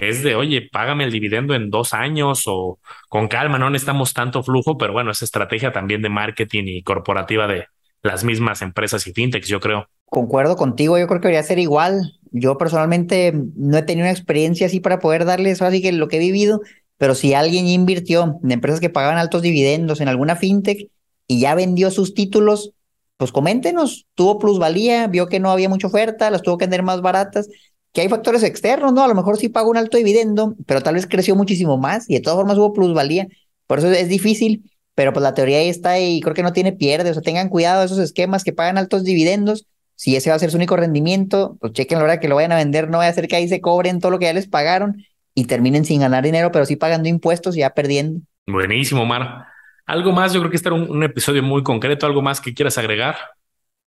es 0.01 0.23
de, 0.23 0.35
oye, 0.35 0.69
págame 0.71 1.05
el 1.05 1.13
dividendo 1.13 1.55
en 1.55 1.71
dos 1.71 1.95
años 1.95 2.45
o 2.47 2.79
con 3.09 3.29
calma, 3.29 3.59
no 3.59 3.71
necesitamos 3.71 4.15
tanto 4.15 4.43
flujo, 4.43 4.79
pero 4.79 4.93
bueno, 4.93 5.11
es 5.11 5.23
estrategia 5.23 5.73
también 5.73 6.03
de 6.03 6.09
marketing 6.09 6.65
y 6.67 6.83
corporativa 6.83 7.47
de 7.47 7.67
las 8.03 8.25
mismas 8.25 8.63
empresas 8.63 9.07
y 9.07 9.13
fintechs, 9.13 9.49
yo 9.49 9.61
creo. 9.61 9.89
Concuerdo 10.07 10.57
contigo, 10.57 10.99
yo 10.99 11.07
creo 11.07 11.21
que 11.21 11.29
debería 11.29 11.43
ser 11.43 11.59
igual. 11.59 12.15
Yo 12.31 12.59
personalmente 12.59 13.33
no 13.57 13.77
he 13.77 13.83
tenido 13.83 14.05
una 14.05 14.13
experiencia 14.13 14.67
así 14.67 14.81
para 14.81 14.99
poder 14.99 15.25
darles 15.25 15.63
así 15.63 15.83
que 15.83 15.93
lo 15.93 16.09
que 16.09 16.17
he 16.17 16.21
vivido, 16.21 16.61
pero 16.97 17.15
si 17.15 17.35
alguien 17.35 17.67
invirtió 17.67 18.39
en 18.43 18.51
empresas 18.51 18.81
que 18.81 18.91
pagaban 18.91 19.19
altos 19.19 19.43
dividendos 19.43 20.01
en 20.01 20.09
alguna 20.09 20.37
fintech 20.37 20.91
y 21.27 21.41
ya 21.41 21.55
vendió 21.55 21.91
sus 21.91 22.15
títulos, 22.15 22.73
pues 23.17 23.33
coméntenos, 23.33 24.07
tuvo 24.15 24.39
plusvalía, 24.39 25.09
vio 25.09 25.27
que 25.27 25.41
no 25.41 25.51
había 25.51 25.69
mucha 25.69 25.89
oferta, 25.89 26.31
las 26.31 26.43
tuvo 26.43 26.57
que 26.57 26.65
vender 26.65 26.83
más 26.83 27.01
baratas, 27.01 27.49
que 27.93 28.03
hay 28.03 28.09
factores 28.09 28.43
externos, 28.43 28.93
¿no? 28.93 29.03
A 29.03 29.09
lo 29.09 29.15
mejor 29.15 29.37
sí 29.39 29.49
pagó 29.49 29.71
un 29.71 29.77
alto 29.77 29.97
dividendo, 29.97 30.55
pero 30.67 30.81
tal 30.81 30.95
vez 30.95 31.07
creció 31.07 31.35
muchísimo 31.35 31.79
más 31.79 32.09
y 32.09 32.15
de 32.15 32.21
todas 32.21 32.39
formas 32.39 32.59
hubo 32.59 32.73
plusvalía. 32.73 33.29
Por 33.67 33.79
eso 33.79 33.91
es 33.91 34.09
difícil, 34.09 34.71
pero 34.95 35.13
pues 35.13 35.23
la 35.23 35.35
teoría 35.35 35.59
ahí 35.59 35.69
está 35.69 35.99
y 35.99 36.21
creo 36.21 36.35
que 36.35 36.43
no 36.43 36.53
tiene 36.53 36.73
pierde. 36.73 37.11
O 37.11 37.15
sea, 37.15 37.23
tengan 37.23 37.49
cuidado 37.49 37.81
de 37.81 37.87
esos 37.87 37.99
esquemas 37.99 38.45
que 38.45 38.53
pagan 38.53 38.79
altos 38.79 39.05
dividendos. 39.05 39.67
Si 39.95 40.17
ese 40.17 40.31
va 40.31 40.37
a 40.37 40.39
ser 40.39 40.51
su 40.51 40.57
único 40.57 40.77
rendimiento, 40.77 41.57
pues 41.61 41.73
chequen 41.73 41.99
la 41.99 42.05
hora 42.05 42.21
que 42.21 42.29
lo 42.29 42.37
vayan 42.37 42.53
a 42.53 42.57
vender, 42.57 42.89
no 42.89 42.99
vaya 42.99 43.11
a 43.11 43.15
ser 43.15 43.27
que 43.27 43.37
ahí 43.37 43.49
se 43.49 43.61
cobren 43.61 44.01
todo 44.01 44.13
lo 44.13 44.19
que 44.19 44.27
ya 44.27 44.33
les 44.33 44.49
pagaron 44.49 45.05
y 45.35 45.45
terminen 45.45 45.85
sin 45.85 46.01
ganar 46.01 46.25
dinero, 46.25 46.51
pero 46.53 46.67
sí 46.67 46.77
pagando 46.77 47.09
impuestos 47.09 47.57
y 47.57 47.61
ya 47.61 47.71
perdiendo. 47.71 48.21
Buenísimo, 48.47 49.05
Mar. 49.07 49.47
Algo 49.87 50.13
más, 50.13 50.33
yo 50.33 50.41
creo 50.41 50.51
que 50.51 50.57
este 50.57 50.69
era 50.69 50.77
un, 50.77 51.03
episodio 51.03 51.43
muy 51.43 51.63
concreto, 51.63 52.07
algo 52.07 52.23
más 52.23 52.41
que 52.41 52.55
quieras 52.55 52.77
agregar. 52.77 53.17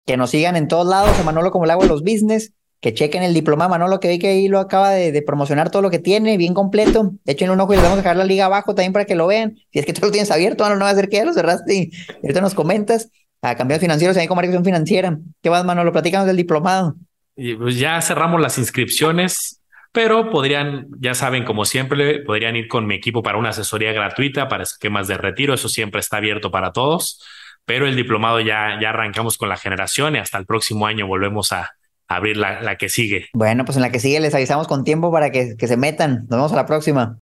Que 0.06 0.16
nos 0.16 0.30
sigan 0.30 0.56
en 0.56 0.66
todos 0.66 0.86
lados, 0.86 1.18
a 1.18 1.22
Manolo 1.22 1.50
como 1.50 1.64
el 1.64 1.70
agua 1.70 1.84
de 1.84 1.90
los 1.90 2.02
business, 2.02 2.52
que 2.82 2.92
chequen 2.92 3.22
el 3.22 3.32
diploma 3.32 3.68
Manolo, 3.68 4.00
que 4.00 4.08
vi 4.08 4.18
que 4.18 4.26
ahí 4.26 4.48
lo 4.48 4.58
acaba 4.58 4.90
de, 4.90 5.22
promocionar 5.22 5.70
todo 5.70 5.82
lo 5.82 5.90
que 5.90 6.00
tiene, 6.00 6.36
bien 6.36 6.52
completo. 6.52 7.12
Échenle 7.24 7.54
un 7.54 7.60
ojo 7.60 7.72
y 7.72 7.76
les 7.76 7.84
vamos 7.84 7.98
a 7.98 8.02
dejar 8.02 8.16
la 8.16 8.24
liga 8.24 8.46
abajo 8.46 8.74
también 8.74 8.92
para 8.92 9.04
que 9.04 9.14
lo 9.14 9.28
vean. 9.28 9.56
Si 9.72 9.78
es 9.78 9.86
que 9.86 9.92
tú 9.92 10.04
lo 10.04 10.10
tienes 10.10 10.32
abierto, 10.32 10.68
no, 10.68 10.74
no 10.74 10.84
va 10.84 10.90
a 10.90 10.94
ser 10.96 11.08
que 11.08 11.18
ya 11.18 11.24
lo 11.24 11.32
cerraste 11.32 11.74
y 11.74 11.90
ahorita 12.22 12.40
nos 12.40 12.54
comentas. 12.54 13.08
A 13.40 13.56
cambios 13.56 13.80
financieros, 13.80 14.16
ahí 14.16 14.26
con 14.26 14.36
marcación 14.36 14.64
financiera. 14.64 15.18
¿Qué 15.40 15.50
más, 15.50 15.64
Manolo? 15.64 15.90
Platícanos 15.92 16.26
del 16.26 16.36
diplomado. 16.36 16.96
Pues 17.34 17.78
ya 17.78 18.00
cerramos 18.02 18.40
las 18.40 18.58
inscripciones 18.58 19.62
pero 19.94 20.30
podrían, 20.30 20.86
ya 20.98 21.14
saben, 21.14 21.44
como 21.44 21.66
siempre, 21.66 22.20
podrían 22.20 22.56
ir 22.56 22.66
con 22.66 22.86
mi 22.86 22.94
equipo 22.94 23.22
para 23.22 23.36
una 23.36 23.50
asesoría 23.50 23.92
gratuita 23.92 24.48
para 24.48 24.62
esquemas 24.62 25.06
de 25.06 25.18
retiro. 25.18 25.52
Eso 25.52 25.68
siempre 25.68 26.00
está 26.00 26.16
abierto 26.16 26.50
para 26.50 26.72
todos. 26.72 27.22
Pero 27.66 27.86
el 27.86 27.94
diplomado 27.94 28.40
ya, 28.40 28.78
ya 28.80 28.88
arrancamos 28.88 29.36
con 29.36 29.50
la 29.50 29.58
generación 29.58 30.16
y 30.16 30.18
hasta 30.18 30.38
el 30.38 30.46
próximo 30.46 30.86
año 30.86 31.06
volvemos 31.06 31.52
a, 31.52 31.74
abrir 32.16 32.36
la, 32.36 32.60
la, 32.62 32.76
que 32.76 32.88
sigue. 32.88 33.26
Bueno, 33.34 33.64
pues 33.64 33.76
en 33.76 33.82
la 33.82 33.90
que 33.90 34.00
sigue 34.00 34.20
les 34.20 34.34
avisamos 34.34 34.68
con 34.68 34.84
tiempo 34.84 35.10
para 35.12 35.30
que, 35.30 35.56
que 35.56 35.66
se 35.66 35.76
metan. 35.76 36.26
Nos 36.28 36.38
vemos 36.38 36.52
a 36.52 36.56
la 36.56 36.66
próxima. 36.66 37.18